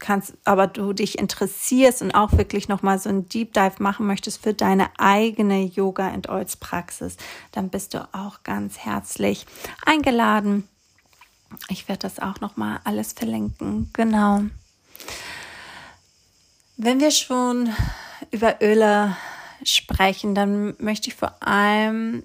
kannst, 0.00 0.34
aber 0.44 0.66
du 0.66 0.92
dich 0.92 1.18
interessierst 1.18 2.02
und 2.02 2.12
auch 2.12 2.32
wirklich 2.32 2.68
nochmal 2.68 2.98
so 2.98 3.08
ein 3.10 3.28
Deep 3.28 3.52
Dive 3.52 3.74
machen 3.78 4.06
möchtest 4.06 4.42
für 4.42 4.54
deine 4.54 4.88
eigene 4.98 5.62
Yoga 5.62 6.08
and 6.08 6.28
Oils 6.28 6.56
Praxis, 6.56 7.16
dann 7.52 7.68
bist 7.68 7.94
du 7.94 8.08
auch 8.12 8.42
ganz 8.42 8.78
herzlich 8.78 9.46
eingeladen. 9.84 10.66
Ich 11.68 11.88
werde 11.88 12.00
das 12.00 12.18
auch 12.18 12.40
nochmal 12.40 12.80
alles 12.84 13.12
verlinken. 13.12 13.90
Genau. 13.92 14.42
Wenn 16.82 16.98
wir 16.98 17.10
schon 17.10 17.68
über 18.30 18.62
Öle 18.62 19.14
sprechen, 19.62 20.34
dann 20.34 20.74
möchte 20.78 21.08
ich 21.08 21.14
vor 21.14 21.34
allem 21.46 22.22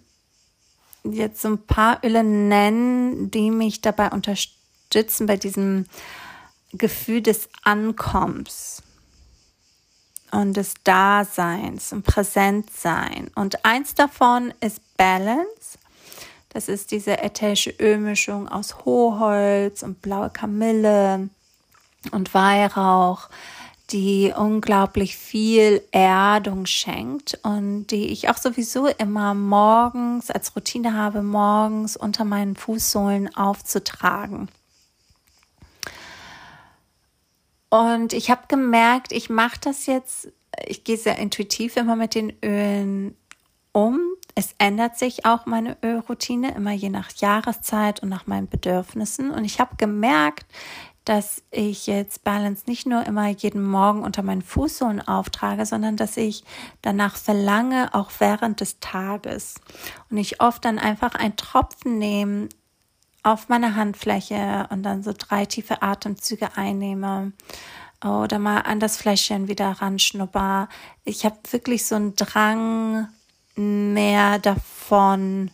jetzt 1.03 1.41
so 1.41 1.49
ein 1.49 1.65
paar 1.65 1.99
Öle 2.05 2.23
nennen, 2.23 3.29
die 3.31 3.51
mich 3.51 3.81
dabei 3.81 4.11
unterstützen 4.11 5.25
bei 5.25 5.35
diesem 5.35 5.87
Gefühl 6.71 7.21
des 7.21 7.49
Ankommens 7.63 8.81
und 10.31 10.55
des 10.55 10.75
Daseins 10.85 11.91
und 11.91 12.03
Präsentsein. 12.03 13.29
Und 13.35 13.65
eins 13.65 13.93
davon 13.93 14.53
ist 14.61 14.79
Balance. 14.95 15.77
Das 16.47 16.69
ist 16.69 16.91
diese 16.91 17.17
ätherische 17.17 17.71
Ölmischung 17.71 18.47
aus 18.47 18.85
Hohholz 18.85 19.83
und 19.83 20.01
blaue 20.01 20.29
Kamille 20.29 21.27
und 22.11 22.33
Weihrauch, 22.33 23.29
die 23.91 24.33
unglaublich 24.35 25.15
viel 25.15 25.83
Erdung 25.91 26.65
schenkt 26.65 27.39
und 27.43 27.87
die 27.87 28.07
ich 28.07 28.29
auch 28.29 28.37
sowieso 28.37 28.87
immer 28.87 29.33
morgens 29.33 30.31
als 30.31 30.55
Routine 30.55 30.93
habe, 30.93 31.21
morgens 31.21 31.95
unter 31.95 32.25
meinen 32.25 32.55
Fußsohlen 32.55 33.35
aufzutragen. 33.35 34.49
Und 37.69 38.13
ich 38.13 38.29
habe 38.29 38.43
gemerkt, 38.47 39.11
ich 39.11 39.29
mache 39.29 39.59
das 39.61 39.85
jetzt, 39.85 40.29
ich 40.65 40.83
gehe 40.83 40.97
sehr 40.97 41.17
intuitiv 41.17 41.75
immer 41.75 41.95
mit 41.95 42.15
den 42.15 42.33
Ölen 42.43 43.15
um. 43.71 43.99
Es 44.33 44.55
ändert 44.57 44.97
sich 44.97 45.25
auch 45.25 45.45
meine 45.45 45.77
Ölroutine 45.83 46.55
immer 46.55 46.71
je 46.71 46.89
nach 46.89 47.11
Jahreszeit 47.17 48.01
und 48.01 48.09
nach 48.09 48.27
meinen 48.27 48.47
Bedürfnissen. 48.47 49.31
Und 49.31 49.45
ich 49.45 49.59
habe 49.59 49.75
gemerkt, 49.75 50.45
dass 51.05 51.43
ich 51.51 51.87
jetzt 51.87 52.23
Balance 52.23 52.63
nicht 52.65 52.87
nur 52.87 53.05
immer 53.05 53.27
jeden 53.27 53.63
Morgen 53.63 54.03
unter 54.03 54.23
meinen 54.23 54.41
Fußsohlen 54.41 55.07
auftrage, 55.07 55.65
sondern 55.65 55.97
dass 55.97 56.17
ich 56.17 56.43
danach 56.81 57.15
verlange, 57.15 57.93
auch 57.93 58.11
während 58.19 58.59
des 58.59 58.79
Tages. 58.79 59.55
Und 60.09 60.17
ich 60.17 60.41
oft 60.41 60.65
dann 60.65 60.79
einfach 60.79 61.13
einen 61.15 61.35
Tropfen 61.35 61.99
nehme 61.99 62.49
auf 63.23 63.49
meine 63.49 63.75
Handfläche 63.75 64.67
und 64.71 64.83
dann 64.83 65.03
so 65.03 65.13
drei 65.17 65.45
tiefe 65.45 65.81
Atemzüge 65.81 66.57
einnehme 66.57 67.33
oder 68.03 68.37
mal 68.39 68.61
an 68.61 68.79
das 68.79 68.97
Fläschchen 68.97 69.47
wieder 69.47 69.69
ranschnupper. 69.71 70.69
Ich 71.05 71.25
habe 71.25 71.37
wirklich 71.51 71.85
so 71.85 71.95
einen 71.95 72.15
Drang 72.15 73.07
mehr 73.55 74.37
davon 74.39 75.49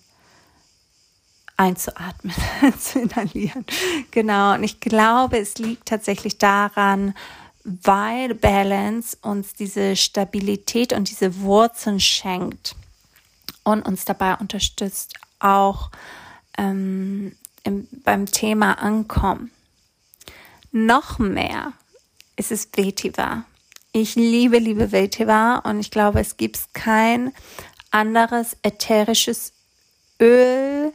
einzuatmen, 1.62 2.34
zu 2.80 3.00
inhalieren. 3.00 3.66
Genau. 4.10 4.56
Und 4.56 4.64
ich 4.64 4.80
glaube, 4.80 5.38
es 5.38 5.60
liegt 5.60 5.86
tatsächlich 5.86 6.40
daran, 6.40 7.14
weil 7.64 8.34
Balance 8.34 9.16
uns 9.22 9.54
diese 9.54 9.96
Stabilität 9.96 10.92
und 10.92 11.10
diese 11.10 11.42
Wurzeln 11.42 12.00
schenkt 12.00 12.76
und 13.64 13.86
uns 13.86 14.06
dabei 14.06 14.36
unterstützt, 14.36 15.14
auch 15.40 15.92
ähm, 16.58 17.36
im, 17.64 17.88
beim 18.04 18.26
Thema 18.26 18.74
Ankommen. 18.82 19.52
Noch 20.72 21.20
mehr 21.20 21.74
ist 22.38 22.52
es 22.52 22.70
Vetiver. 22.76 23.44
Ich 23.92 24.16
liebe, 24.16 24.58
liebe 24.58 24.92
Vetiver 24.92 25.62
und 25.66 25.80
ich 25.80 25.92
glaube, 25.92 26.22
es 26.22 26.38
gibt 26.38 26.74
kein 26.74 27.34
anderes 27.92 28.58
ätherisches 28.64 29.54
Öl, 30.20 30.94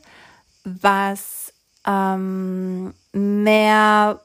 was 0.66 1.52
ähm, 1.86 2.92
mehr 3.12 4.20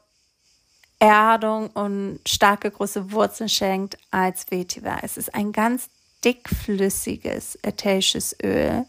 Erdung 0.98 1.70
und 1.70 2.20
starke 2.26 2.70
große 2.70 3.12
Wurzeln 3.12 3.48
schenkt 3.48 3.96
als 4.10 4.50
Vetiver. 4.50 4.98
Es 5.02 5.16
ist 5.16 5.34
ein 5.34 5.52
ganz 5.52 5.88
dickflüssiges 6.24 7.58
ätherisches 7.62 8.36
Öl. 8.42 8.84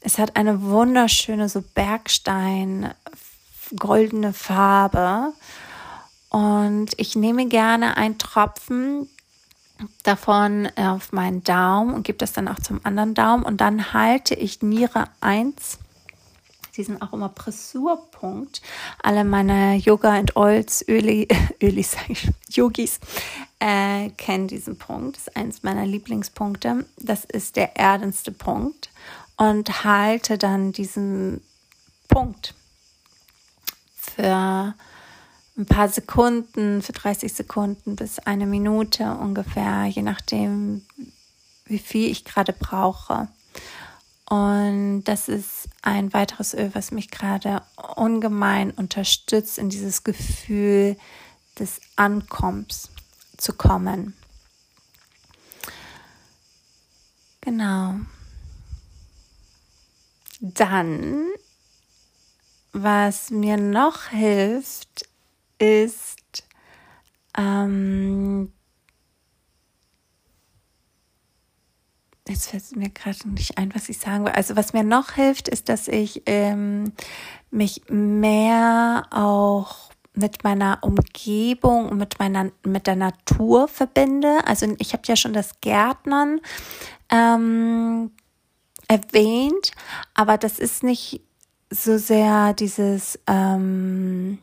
Es 0.00 0.18
hat 0.18 0.36
eine 0.36 0.62
wunderschöne 0.62 1.48
so 1.48 1.62
Bergstein 1.74 2.92
goldene 3.78 4.32
Farbe 4.32 5.32
und 6.28 6.90
ich 6.96 7.16
nehme 7.16 7.46
gerne 7.46 7.96
einen 7.96 8.18
Tropfen 8.18 9.08
davon 10.02 10.68
auf 10.76 11.12
meinen 11.12 11.42
Daumen 11.44 11.94
und 11.94 12.02
gebe 12.02 12.18
das 12.18 12.32
dann 12.32 12.48
auch 12.48 12.60
zum 12.60 12.80
anderen 12.84 13.14
Daumen 13.14 13.44
und 13.44 13.60
dann 13.60 13.92
halte 13.92 14.34
ich 14.34 14.62
Niere 14.62 15.04
1 15.20 15.78
die 16.76 16.84
sind 16.84 17.02
auch 17.02 17.12
immer 17.12 17.28
Pressurpunkt. 17.28 18.62
Alle 19.02 19.24
meine 19.24 19.76
Yoga 19.76 20.12
and 20.12 20.36
Oils, 20.36 20.84
Öli, 20.88 21.28
Öli 21.62 21.82
sage 21.82 22.12
ich, 22.12 22.28
Yogis, 22.48 22.98
äh, 23.58 24.10
kennen 24.10 24.48
diesen 24.48 24.78
Punkt. 24.78 25.16
Das 25.16 25.28
ist 25.28 25.36
eines 25.36 25.62
meiner 25.62 25.86
Lieblingspunkte. 25.86 26.86
Das 26.98 27.24
ist 27.24 27.56
der 27.56 27.76
erdendste 27.76 28.32
Punkt. 28.32 28.90
Und 29.36 29.84
halte 29.84 30.38
dann 30.38 30.72
diesen 30.72 31.42
Punkt 32.08 32.54
für 33.96 34.74
ein 35.56 35.66
paar 35.66 35.88
Sekunden, 35.88 36.82
für 36.82 36.92
30 36.92 37.32
Sekunden 37.32 37.96
bis 37.96 38.18
eine 38.18 38.46
Minute 38.46 39.04
ungefähr, 39.04 39.84
je 39.86 40.02
nachdem, 40.02 40.82
wie 41.66 41.78
viel 41.78 42.10
ich 42.10 42.24
gerade 42.24 42.52
brauche. 42.52 43.28
Und 44.32 45.04
das 45.04 45.28
ist 45.28 45.68
ein 45.82 46.14
weiteres 46.14 46.54
Öl, 46.54 46.70
was 46.72 46.90
mich 46.90 47.10
gerade 47.10 47.60
ungemein 47.96 48.70
unterstützt, 48.70 49.58
in 49.58 49.68
dieses 49.68 50.04
Gefühl 50.04 50.96
des 51.58 51.82
Ankommens 51.96 52.88
zu 53.36 53.52
kommen. 53.52 54.14
Genau. 57.42 57.96
Dann, 60.40 61.26
was 62.72 63.28
mir 63.28 63.58
noch 63.58 64.06
hilft, 64.06 65.06
ist 65.58 66.44
ähm, 67.36 68.50
jetzt 72.32 72.50
fällt 72.50 72.76
mir 72.76 72.90
gerade 72.90 73.28
nicht 73.28 73.58
ein, 73.58 73.74
was 73.74 73.88
ich 73.88 73.98
sagen 73.98 74.24
will. 74.24 74.32
Also 74.32 74.56
was 74.56 74.72
mir 74.72 74.82
noch 74.82 75.12
hilft, 75.12 75.48
ist, 75.48 75.68
dass 75.68 75.88
ich 75.88 76.22
ähm, 76.26 76.92
mich 77.50 77.82
mehr 77.88 79.06
auch 79.10 79.92
mit 80.14 80.44
meiner 80.44 80.78
Umgebung 80.82 81.88
und 81.88 81.98
mit 81.98 82.18
meiner 82.18 82.50
mit 82.64 82.86
der 82.86 82.96
Natur 82.96 83.68
verbinde. 83.68 84.40
Also 84.46 84.74
ich 84.78 84.92
habe 84.92 85.02
ja 85.06 85.16
schon 85.16 85.32
das 85.32 85.60
Gärtnern 85.60 86.40
ähm, 87.10 88.10
erwähnt, 88.88 89.72
aber 90.14 90.36
das 90.36 90.58
ist 90.58 90.82
nicht 90.82 91.22
so 91.70 91.96
sehr 91.96 92.52
dieses 92.52 93.18
ähm, 93.26 94.38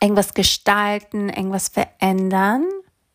irgendwas 0.00 0.34
gestalten, 0.34 1.30
irgendwas 1.30 1.68
verändern, 1.68 2.66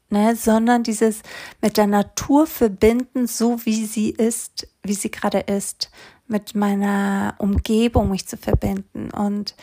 ne, 0.10 0.36
sondern 0.36 0.84
dieses 0.84 1.22
mit 1.62 1.78
der 1.78 1.88
Natur 1.88 2.48
verbinden, 2.48 3.28
so 3.28 3.66
wie 3.66 3.86
sie 3.86 4.10
ist, 4.10 4.68
wie 4.84 4.94
sie 4.94 5.12
gerade 5.12 5.40
ist, 5.40 5.92
mit 6.28 6.56
meiner 6.56 7.36
Umgebung 7.40 8.10
mich 8.10 8.28
zu 8.28 8.38
verbinden. 8.38 9.10
Und 9.12 9.56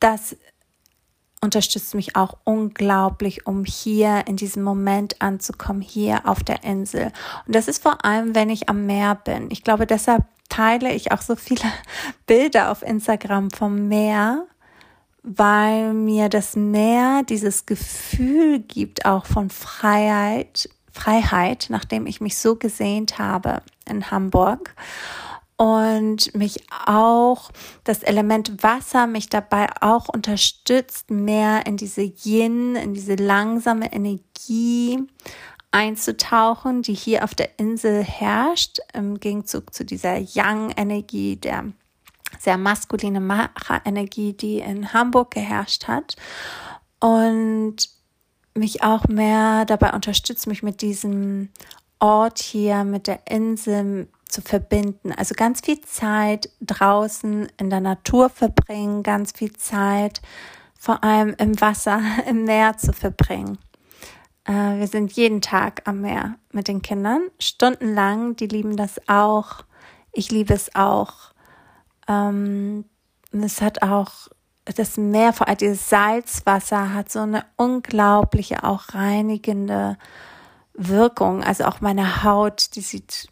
das 0.00 0.36
unterstützt 1.40 1.94
mich 1.94 2.14
auch 2.14 2.38
unglaublich, 2.44 3.46
um 3.46 3.64
hier 3.64 4.24
in 4.26 4.36
diesem 4.36 4.62
Moment 4.62 5.20
anzukommen, 5.20 5.82
hier 5.82 6.28
auf 6.28 6.44
der 6.44 6.62
Insel. 6.62 7.12
Und 7.46 7.54
das 7.54 7.66
ist 7.68 7.82
vor 7.82 8.04
allem, 8.04 8.34
wenn 8.34 8.48
ich 8.48 8.68
am 8.68 8.86
Meer 8.86 9.16
bin. 9.16 9.50
Ich 9.50 9.64
glaube, 9.64 9.86
deshalb 9.86 10.24
teile 10.48 10.92
ich 10.92 11.10
auch 11.10 11.20
so 11.20 11.34
viele 11.34 11.64
Bilder 12.26 12.70
auf 12.70 12.82
Instagram 12.82 13.50
vom 13.50 13.88
Meer, 13.88 14.46
weil 15.22 15.94
mir 15.94 16.28
das 16.28 16.56
Meer 16.56 17.22
dieses 17.28 17.66
Gefühl 17.66 18.58
gibt 18.58 19.06
auch 19.06 19.26
von 19.26 19.50
Freiheit, 19.50 20.68
Freiheit, 20.92 21.66
nachdem 21.70 22.06
ich 22.06 22.20
mich 22.20 22.36
so 22.36 22.56
gesehnt 22.56 23.18
habe 23.18 23.62
in 23.88 24.10
Hamburg. 24.10 24.74
Und 25.56 26.34
mich 26.34 26.64
auch 26.86 27.52
das 27.84 28.02
Element 28.02 28.64
Wasser 28.64 29.06
mich 29.06 29.28
dabei 29.28 29.68
auch 29.80 30.08
unterstützt, 30.08 31.10
mehr 31.10 31.66
in 31.66 31.76
diese 31.76 32.02
Yin, 32.02 32.74
in 32.74 32.94
diese 32.94 33.14
langsame 33.14 33.92
Energie 33.92 34.98
einzutauchen, 35.70 36.82
die 36.82 36.94
hier 36.94 37.22
auf 37.22 37.34
der 37.34 37.58
Insel 37.60 38.02
herrscht, 38.02 38.78
im 38.92 39.20
Gegenzug 39.20 39.72
zu 39.72 39.84
dieser 39.84 40.18
Yang-Energie, 40.18 41.36
der 41.36 41.72
sehr 42.38 42.58
maskuline 42.58 43.20
Macherenergie, 43.20 44.32
die 44.32 44.58
in 44.58 44.92
Hamburg 44.92 45.32
geherrscht 45.32 45.88
hat. 45.88 46.16
und 47.00 47.76
mich 48.54 48.82
auch 48.82 49.08
mehr 49.08 49.64
dabei 49.64 49.92
unterstützt, 49.92 50.46
mich 50.46 50.62
mit 50.62 50.82
diesem 50.82 51.48
Ort 51.98 52.38
hier, 52.38 52.84
mit 52.84 53.06
der 53.06 53.20
Insel 53.26 54.08
zu 54.28 54.42
verbinden. 54.42 55.12
Also 55.12 55.34
ganz 55.34 55.60
viel 55.60 55.80
Zeit 55.82 56.50
draußen 56.60 57.48
in 57.58 57.70
der 57.70 57.80
Natur 57.80 58.28
verbringen, 58.28 59.02
ganz 59.02 59.32
viel 59.32 59.52
Zeit 59.52 60.20
vor 60.78 61.04
allem 61.04 61.34
im 61.38 61.60
Wasser, 61.60 62.00
im 62.28 62.44
Meer 62.44 62.76
zu 62.76 62.92
verbringen. 62.92 63.58
Äh, 64.44 64.78
wir 64.78 64.88
sind 64.88 65.12
jeden 65.12 65.40
Tag 65.40 65.82
am 65.84 66.00
Meer 66.00 66.36
mit 66.50 66.66
den 66.66 66.82
Kindern, 66.82 67.28
stundenlang. 67.38 68.34
Die 68.36 68.48
lieben 68.48 68.76
das 68.76 69.00
auch. 69.06 69.64
Ich 70.12 70.30
liebe 70.30 70.54
es 70.54 70.74
auch. 70.74 71.31
Ähm, 72.08 72.84
es 73.32 73.60
hat 73.60 73.82
auch 73.82 74.28
das 74.64 74.96
Meer, 74.96 75.32
vor 75.32 75.48
allem 75.48 75.58
dieses 75.58 75.88
Salzwasser, 75.88 76.94
hat 76.94 77.10
so 77.10 77.20
eine 77.20 77.44
unglaubliche, 77.56 78.64
auch 78.64 78.94
reinigende 78.94 79.98
Wirkung. 80.74 81.42
Also 81.42 81.64
auch 81.64 81.80
meine 81.80 82.22
Haut, 82.22 82.74
die 82.76 82.80
sieht 82.80 83.28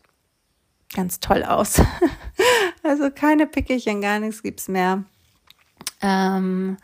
ganz 0.94 1.20
toll 1.20 1.44
aus. 1.44 1.80
also 2.83 3.11
keine 3.11 3.46
Pickelchen, 3.46 4.00
gar 4.00 4.18
nichts 4.18 4.42
gibt's 4.42 4.68
mehr. 4.68 5.04
Ähm, 6.02 6.78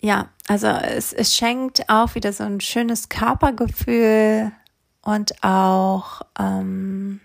ja, 0.00 0.28
also 0.46 0.68
es, 0.68 1.12
es 1.12 1.34
schenkt 1.34 1.88
auch 1.88 2.14
wieder 2.14 2.32
so 2.32 2.44
ein 2.44 2.60
schönes 2.60 3.08
Körpergefühl 3.08 4.52
und 5.02 5.42
auch 5.42 6.22
ähm, 6.38 7.20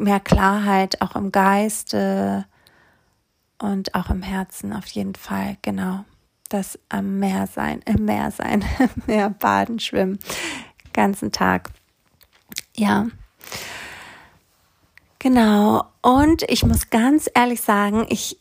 mehr 0.00 0.20
Klarheit 0.20 1.00
auch 1.00 1.16
im 1.16 1.32
Geiste 1.32 2.46
und 3.58 3.94
auch 3.94 4.10
im 4.10 4.22
Herzen 4.22 4.72
auf 4.72 4.86
jeden 4.86 5.14
Fall, 5.14 5.56
genau. 5.62 6.04
Das 6.48 6.78
am 6.88 7.18
Meer 7.18 7.46
sein, 7.46 7.82
im 7.84 8.04
Meer 8.04 8.30
sein, 8.30 8.64
im 8.78 9.02
Meer 9.06 9.30
baden, 9.30 9.78
schwimmen, 9.78 10.18
ganzen 10.92 11.32
Tag. 11.32 11.70
Ja. 12.76 13.08
Genau. 15.18 15.84
Und 16.00 16.42
ich 16.48 16.64
muss 16.64 16.90
ganz 16.90 17.28
ehrlich 17.34 17.60
sagen, 17.60 18.06
ich 18.08 18.38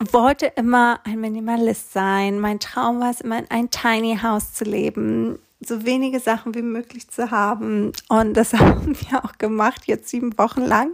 wollte 0.00 0.46
immer 0.46 1.00
ein 1.04 1.20
Minimalist 1.20 1.92
sein. 1.92 2.40
Mein 2.40 2.58
Traum 2.58 3.00
war 3.00 3.10
es 3.10 3.20
immer, 3.20 3.38
in 3.38 3.50
ein 3.50 3.70
Tiny 3.70 4.18
House 4.22 4.52
zu 4.54 4.64
leben, 4.64 5.38
so 5.60 5.84
wenige 5.84 6.20
Sachen 6.20 6.54
wie 6.54 6.62
möglich 6.62 7.08
zu 7.10 7.30
haben. 7.30 7.92
Und 8.08 8.34
das 8.34 8.52
haben 8.54 8.96
wir 9.00 9.24
auch 9.24 9.38
gemacht, 9.38 9.86
jetzt 9.86 10.08
sieben 10.08 10.36
Wochen 10.38 10.62
lang. 10.62 10.92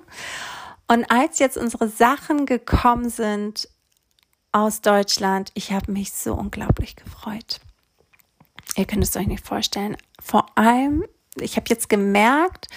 Und 0.89 1.11
als 1.11 1.39
jetzt 1.39 1.57
unsere 1.57 1.89
Sachen 1.89 2.47
gekommen 2.47 3.09
sind 3.09 3.69
aus 4.53 4.81
Deutschland, 4.81 5.51
ich 5.55 5.73
habe 5.73 5.93
mich 5.93 6.13
so 6.13 6.35
unglaublich 6.35 6.97
gefreut. 6.97 7.61
Ihr 8.77 8.85
könnt 8.85 9.05
es 9.05 9.17
euch 9.17 9.27
nicht 9.27 9.45
vorstellen. 9.45 9.97
Vor 10.21 10.47
allem, 10.57 11.05
ich 11.37 11.57
habe 11.57 11.67
jetzt 11.69 11.89
gemerkt, 11.89 12.69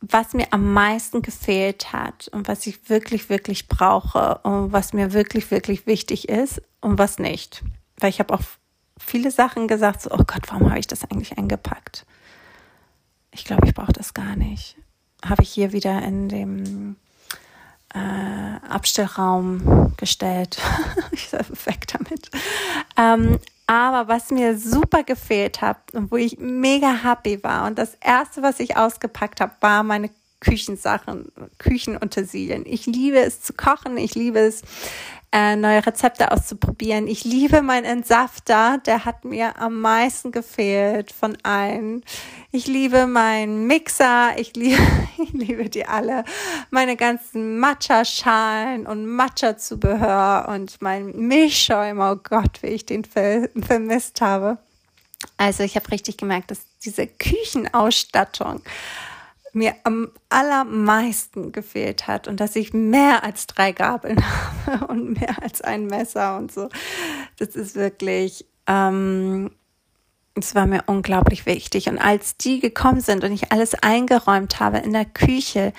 was 0.00 0.34
mir 0.34 0.48
am 0.52 0.72
meisten 0.72 1.22
gefehlt 1.22 1.92
hat 1.92 2.28
und 2.28 2.48
was 2.48 2.66
ich 2.66 2.88
wirklich, 2.90 3.28
wirklich 3.28 3.68
brauche 3.68 4.38
und 4.42 4.72
was 4.72 4.92
mir 4.92 5.12
wirklich, 5.12 5.50
wirklich 5.50 5.86
wichtig 5.86 6.28
ist 6.28 6.60
und 6.80 6.98
was 6.98 7.18
nicht. 7.18 7.62
Weil 7.98 8.10
ich 8.10 8.18
habe 8.18 8.34
auch 8.34 8.42
viele 9.04 9.30
Sachen 9.30 9.68
gesagt, 9.68 10.02
so, 10.02 10.10
oh 10.10 10.24
Gott, 10.26 10.42
warum 10.48 10.68
habe 10.70 10.78
ich 10.78 10.86
das 10.86 11.04
eigentlich 11.04 11.36
eingepackt? 11.38 12.06
Ich 13.30 13.44
glaube, 13.44 13.66
ich 13.66 13.74
brauche 13.74 13.92
das 13.92 14.14
gar 14.14 14.36
nicht. 14.36 14.76
Habe 15.24 15.42
ich 15.42 15.50
hier 15.50 15.72
wieder 15.72 16.02
in 16.02 16.28
dem 16.28 16.96
äh, 17.94 18.66
Abstellraum 18.68 19.94
gestellt. 19.96 20.58
ich 21.12 21.28
sei 21.28 21.38
weg 21.64 21.86
damit. 21.88 22.30
Ähm, 22.96 23.38
aber 23.66 24.08
was 24.08 24.30
mir 24.30 24.58
super 24.58 25.02
gefehlt 25.02 25.60
hat 25.60 25.94
und 25.94 26.10
wo 26.10 26.16
ich 26.16 26.38
mega 26.38 26.92
happy 26.92 27.42
war 27.42 27.66
und 27.66 27.78
das 27.78 27.96
erste, 28.00 28.42
was 28.42 28.60
ich 28.60 28.76
ausgepackt 28.76 29.40
habe, 29.40 29.52
war 29.60 29.82
meine 29.82 30.10
Küchensachen, 30.40 31.30
Küchenutensilien. 31.58 32.66
Ich 32.66 32.86
liebe 32.86 33.18
es 33.18 33.40
zu 33.40 33.52
kochen, 33.52 33.96
ich 33.96 34.14
liebe 34.14 34.40
es 34.40 34.62
äh, 35.32 35.56
neue 35.56 35.84
Rezepte 35.84 36.30
auszuprobieren. 36.30 37.06
Ich 37.06 37.24
liebe 37.24 37.62
meinen 37.62 37.86
Entsafter, 37.86 38.78
der 38.84 39.06
hat 39.06 39.24
mir 39.24 39.58
am 39.58 39.80
meisten 39.80 40.30
gefehlt 40.30 41.10
von 41.10 41.38
allen. 41.42 42.04
Ich 42.50 42.66
liebe 42.66 43.06
meinen 43.06 43.66
Mixer, 43.66 44.38
ich 44.38 44.54
liebe, 44.54 44.82
ich 45.22 45.32
liebe 45.32 45.70
die 45.70 45.86
alle. 45.86 46.24
Meine 46.70 46.96
ganzen 46.96 47.58
Matcha-Schalen 47.58 48.86
und 48.86 49.06
Matcha-Zubehör 49.06 50.48
und 50.48 50.82
mein 50.82 51.16
Milchschäumer, 51.16 52.12
oh 52.12 52.20
Gott, 52.22 52.62
wie 52.62 52.68
ich 52.68 52.84
den 52.84 53.04
vermisst 53.04 54.20
habe. 54.20 54.58
Also 55.38 55.62
ich 55.62 55.76
habe 55.76 55.90
richtig 55.92 56.18
gemerkt, 56.18 56.50
dass 56.50 56.60
diese 56.84 57.06
Küchenausstattung 57.06 58.60
mir 59.52 59.74
am 59.84 60.10
allermeisten 60.30 61.52
gefehlt 61.52 62.06
hat 62.06 62.26
und 62.26 62.40
dass 62.40 62.56
ich 62.56 62.72
mehr 62.72 63.22
als 63.22 63.46
drei 63.46 63.72
Gabeln 63.72 64.22
habe 64.66 64.86
und 64.86 65.20
mehr 65.20 65.42
als 65.42 65.60
ein 65.60 65.86
Messer 65.86 66.38
und 66.38 66.50
so. 66.50 66.68
Das 67.38 67.54
ist 67.54 67.74
wirklich, 67.74 68.46
ähm, 68.66 69.50
es 70.34 70.54
war 70.54 70.66
mir 70.66 70.84
unglaublich 70.86 71.44
wichtig. 71.44 71.88
Und 71.88 71.98
als 71.98 72.36
die 72.38 72.60
gekommen 72.60 73.00
sind 73.00 73.24
und 73.24 73.32
ich 73.32 73.52
alles 73.52 73.74
eingeräumt 73.74 74.58
habe 74.60 74.78
in 74.78 74.92
der 74.92 75.04
Küche, 75.04 75.72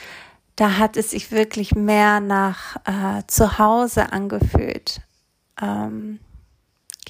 da 0.55 0.77
hat 0.77 0.97
es 0.97 1.09
sich 1.11 1.31
wirklich 1.31 1.73
mehr 1.73 2.19
nach 2.19 2.75
äh, 2.85 3.23
zu 3.25 3.57
Hause 3.57 4.13
angefühlt. 4.13 5.01
Ähm, 5.59 6.19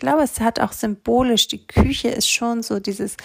glaube, 0.04 0.24
es 0.24 0.40
hat 0.42 0.60
auch 0.60 0.74
symbolisch, 0.74 1.48
die 1.48 1.66
Küche 1.66 2.10
ist 2.10 2.30
schon 2.30 2.62
so 2.62 2.80
dieses 2.80 3.16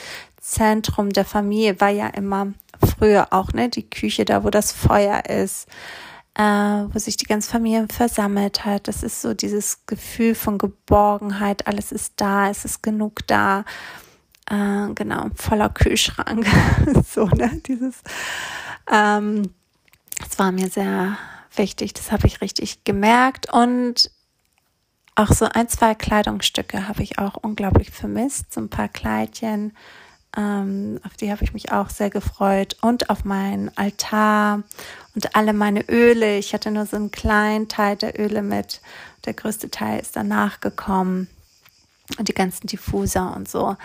Zentrum 0.41 1.11
der 1.11 1.25
Familie, 1.25 1.81
war 1.81 1.91
ja 1.91 2.07
immer 2.07 2.55
früher 2.97 3.33
auch, 3.33 3.53
ne, 3.53 3.69
die 3.69 3.88
Küche, 3.88 4.25
da 4.25 4.45
wo 4.45 4.51
das 4.51 4.71
Feuer 4.73 5.25
ist, 5.27 5.67
äh, 6.35 6.43
wo 6.43 6.99
sich 6.99 7.17
die 7.17 7.27
ganze 7.27 7.51
Familie 7.51 7.88
versammelt 7.93 8.64
hat. 8.64 8.87
Das 8.87 9.03
ist 9.03 9.21
so 9.21 9.35
dieses 9.35 9.87
Gefühl 9.87 10.37
von 10.37 10.57
Geborgenheit, 10.57 11.67
alles 11.67 11.91
ist 11.91 12.14
da, 12.17 12.49
es 12.49 12.64
ist 12.64 12.83
genug 12.83 13.27
da. 13.27 13.64
Äh, 14.49 14.95
genau, 14.95 15.27
voller 15.35 15.71
Kühlschrank. 15.71 16.47
so, 17.12 17.27
ne, 17.27 17.61
dieses, 17.67 17.97
ähm, 18.91 19.51
das 20.21 20.38
war 20.38 20.53
mir 20.53 20.69
sehr 20.69 21.19
wichtig, 21.57 21.93
das 21.95 22.12
habe 22.12 22.29
ich 22.29 22.41
richtig 22.41 22.85
gemerkt 22.85 23.53
und 23.53 24.12
auch 25.18 25.33
so 25.33 25.46
ein, 25.46 25.68
zwei 25.68 25.94
Kleidungsstücke 25.94 26.88
habe 26.88 27.02
ich 27.02 27.18
auch 27.18 27.35
unglaublich 27.35 27.90
vermisst, 27.90 28.52
so 28.52 28.61
ein 28.61 28.68
paar 28.70 28.88
Kleidchen, 28.88 29.72
ähm, 30.37 31.00
auf 31.04 31.14
die 31.14 31.33
habe 31.33 31.42
ich 31.42 31.52
mich 31.52 31.72
auch 31.72 31.90
sehr 31.90 32.11
gefreut. 32.11 32.76
Und 32.83 33.11
auf 33.11 33.24
meinen 33.24 33.76
Altar 33.76 34.62
und 35.14 35.35
alle 35.35 35.52
meine 35.52 35.88
Öle. 35.88 36.38
Ich 36.38 36.54
hatte 36.54 36.70
nur 36.70 36.87
so 36.87 36.96
einen 36.96 37.11
kleinen 37.11 37.68
Teil 37.68 37.96
der 37.96 38.20
Öle 38.20 38.42
mit. 38.42 38.81
Der 39.24 39.35
größte 39.35 39.70
Teil 39.70 40.00
ist 40.00 40.16
danach 40.16 40.61
gekommen. 40.61 41.28
Und 42.18 42.28
die 42.28 42.35
ganzen 42.35 42.66
Diffuser 42.66 43.35
und 43.35 43.48
so. 43.48 43.76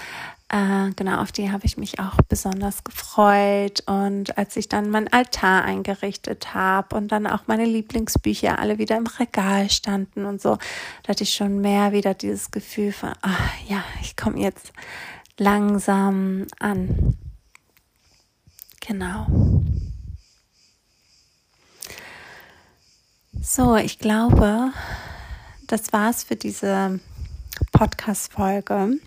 Äh, 0.54 0.92
genau, 0.96 1.20
auf 1.20 1.32
die 1.32 1.52
habe 1.52 1.66
ich 1.66 1.78
mich 1.78 2.00
auch 2.00 2.18
besonders 2.30 2.84
gefreut. 2.84 3.82
Und 3.88 4.38
als 4.38 4.56
ich 4.56 4.70
dann 4.70 4.92
mein 4.92 5.12
Altar 5.12 5.64
eingerichtet 5.64 6.54
habe 6.54 6.96
und 6.96 7.08
dann 7.08 7.26
auch 7.26 7.48
meine 7.48 7.66
Lieblingsbücher 7.66 8.60
alle 8.60 8.78
wieder 8.78 8.96
im 8.98 9.08
Regal 9.08 9.72
standen 9.72 10.26
und 10.26 10.40
so, 10.40 10.60
da 11.02 11.10
hatte 11.10 11.24
ich 11.24 11.34
schon 11.34 11.60
mehr 11.60 11.92
wieder 11.92 12.14
dieses 12.14 12.52
Gefühl 12.52 12.92
von, 12.92 13.14
ach 13.24 13.52
ja, 13.68 13.84
ich 14.02 14.16
komme 14.16 14.40
jetzt 14.40 14.74
langsam 15.40 16.46
an. 16.60 17.18
Genau. 18.86 19.26
So, 23.42 23.76
ich 23.76 23.98
glaube, 23.98 24.72
das 25.66 25.92
war's 25.94 26.24
für 26.24 26.36
diese 26.36 27.00
Podcast-Folge. 27.72 29.00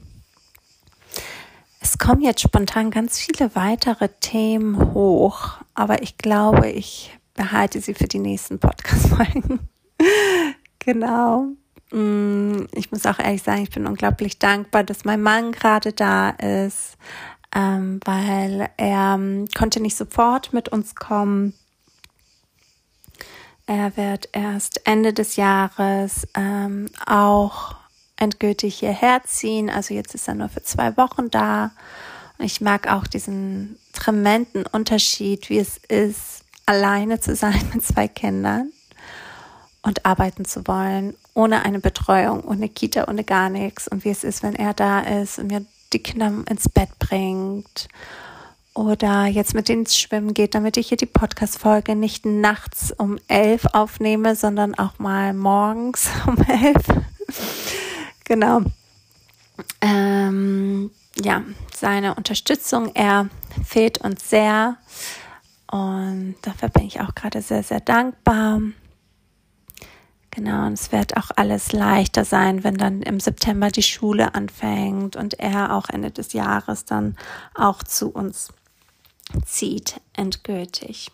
Kommen 2.07 2.23
jetzt 2.23 2.41
spontan 2.41 2.93
ganz 2.93 3.19
viele 3.19 3.57
weitere 3.57 4.09
Themen 4.21 4.95
hoch, 4.95 5.55
aber 5.75 6.05
ich 6.05 6.17
glaube, 6.17 6.69
ich 6.69 7.19
behalte 7.35 7.81
sie 7.81 7.95
für 7.95 8.07
die 8.07 8.21
nächsten 8.21 8.61
Podcast-Folgen. 8.61 9.59
genau. 10.79 11.49
Mm, 11.91 12.67
ich 12.71 12.93
muss 12.93 13.07
auch 13.07 13.19
ehrlich 13.19 13.43
sagen, 13.43 13.65
ich 13.65 13.71
bin 13.71 13.89
unglaublich 13.89 14.39
dankbar, 14.39 14.85
dass 14.85 15.05
mein 15.05 15.21
Mann 15.21 15.51
gerade 15.51 15.93
da 15.93 16.31
ist, 16.31 16.97
ähm, 17.53 17.99
weil 18.05 18.71
er 18.77 19.17
ähm, 19.17 19.47
konnte 19.59 19.81
nicht 19.81 19.97
sofort 19.97 20.53
mit 20.53 20.69
uns 20.69 20.95
kommen. 20.95 21.55
Er 23.67 23.97
wird 23.97 24.29
erst 24.31 24.87
Ende 24.87 25.13
des 25.13 25.35
Jahres 25.35 26.29
ähm, 26.37 26.87
auch 27.05 27.75
endgültig 28.17 28.77
hierher 28.79 29.23
ziehen. 29.25 29.71
Also 29.71 29.95
jetzt 29.95 30.15
ist 30.15 30.29
er 30.29 30.35
nur 30.35 30.49
für 30.49 30.63
zwei 30.63 30.97
Wochen 30.97 31.31
da. 31.31 31.73
Und 32.39 32.45
ich 32.45 32.61
mag 32.61 32.89
auch 32.89 33.07
diesen 33.07 33.79
tremenden 33.93 34.65
Unterschied, 34.67 35.49
wie 35.49 35.59
es 35.59 35.79
ist, 35.89 36.45
alleine 36.67 37.21
zu 37.21 37.35
sein 37.35 37.61
mit 37.73 37.85
zwei 37.85 38.09
Kindern 38.09 38.73
und 39.83 40.05
arbeiten 40.05 40.45
zu 40.45 40.67
wollen 40.67 41.15
ohne 41.37 41.65
eine 41.65 41.81
Betreuung, 41.81 42.43
ohne 42.45 42.69
Kita, 42.69 43.09
ohne 43.09 43.23
gar 43.23 43.51
nichts 43.51 43.87
und 43.87 44.05
wie 44.05 44.11
es 44.11 44.25
ist, 44.25 44.43
wenn 44.43 44.55
er 44.55 44.73
da 44.73 45.01
ist 45.01 45.39
und 45.39 45.49
mir 45.49 45.65
die 45.93 46.03
Kinder 46.03 46.33
ins 46.49 46.69
Bett 46.69 46.89
bringt 46.99 47.89
oder 48.75 49.27
jetzt 49.27 49.55
mit 49.55 49.69
denen 49.69 49.83
ins 49.83 49.99
Schwimmen 49.99 50.33
geht, 50.33 50.55
damit 50.55 50.79
ich 50.79 50.89
hier 50.89 50.97
die 50.97 51.05
Podcast-Folge 51.05 51.95
nicht 51.95 52.25
nachts 52.25 52.91
um 52.91 53.19
elf 53.29 53.67
aufnehme, 53.75 54.35
sondern 54.35 54.75
auch 54.75 54.99
mal 54.99 55.35
morgens 55.35 56.09
um 56.27 56.39
elf. 56.39 56.87
Genau. 58.27 58.61
Ähm, 59.81 60.91
ja, 61.19 61.43
seine 61.75 62.15
Unterstützung, 62.15 62.95
er 62.95 63.29
fehlt 63.65 63.99
uns 63.99 64.29
sehr 64.29 64.77
und 65.71 66.37
dafür 66.43 66.69
bin 66.69 66.85
ich 66.85 67.01
auch 67.01 67.15
gerade 67.15 67.41
sehr, 67.43 67.63
sehr 67.63 67.81
dankbar. 67.81 68.61
Genau, 70.31 70.67
und 70.67 70.75
es 70.75 70.93
wird 70.93 71.17
auch 71.17 71.31
alles 71.37 71.73
leichter 71.73 72.27
sein, 72.27 72.63
wenn 72.63 72.77
dann 72.77 73.01
im 73.01 73.21
September 73.21 73.71
die 73.71 73.83
Schule 73.83 74.35
anfängt 74.35 75.17
und 75.17 75.41
er 75.41 75.75
auch 75.75 75.89
Ende 75.89 76.11
des 76.11 76.35
Jahres 76.35 76.85
dann 76.85 77.17
auch 77.55 77.83
zu 77.83 78.11
uns 78.11 78.53
zieht, 79.47 79.99
endgültig. 80.13 81.11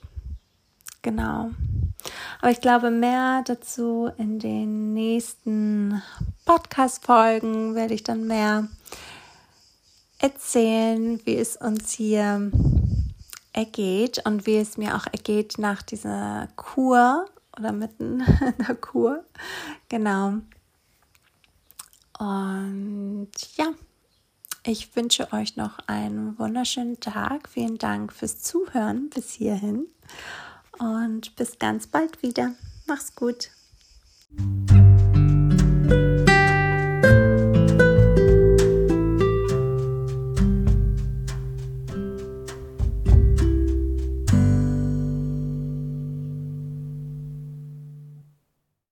Genau. 1.02 1.50
Aber 2.40 2.50
ich 2.50 2.60
glaube, 2.60 2.90
mehr 2.90 3.42
dazu 3.44 4.10
in 4.16 4.38
den 4.38 4.94
nächsten 4.94 6.02
Podcast-Folgen 6.44 7.74
werde 7.74 7.94
ich 7.94 8.02
dann 8.02 8.26
mehr 8.26 8.68
erzählen, 10.18 11.20
wie 11.24 11.36
es 11.36 11.56
uns 11.56 11.92
hier 11.92 12.50
ergeht 13.52 14.24
und 14.24 14.46
wie 14.46 14.56
es 14.56 14.76
mir 14.76 14.96
auch 14.96 15.06
ergeht 15.06 15.58
nach 15.58 15.82
dieser 15.82 16.48
Kur 16.56 17.26
oder 17.58 17.72
mitten 17.72 18.20
in 18.58 18.64
der 18.66 18.76
Kur. 18.76 19.24
Genau. 19.88 20.34
Und 22.18 23.30
ja, 23.56 23.72
ich 24.64 24.94
wünsche 24.94 25.32
euch 25.32 25.56
noch 25.56 25.80
einen 25.88 26.38
wunderschönen 26.38 27.00
Tag. 27.00 27.48
Vielen 27.48 27.78
Dank 27.78 28.12
fürs 28.12 28.40
Zuhören 28.40 29.10
bis 29.10 29.32
hierhin 29.32 29.86
und 30.78 31.34
bis 31.36 31.58
ganz 31.58 31.86
bald 31.86 32.22
wieder. 32.22 32.54
Mach's 32.86 33.14
gut. 33.14 33.50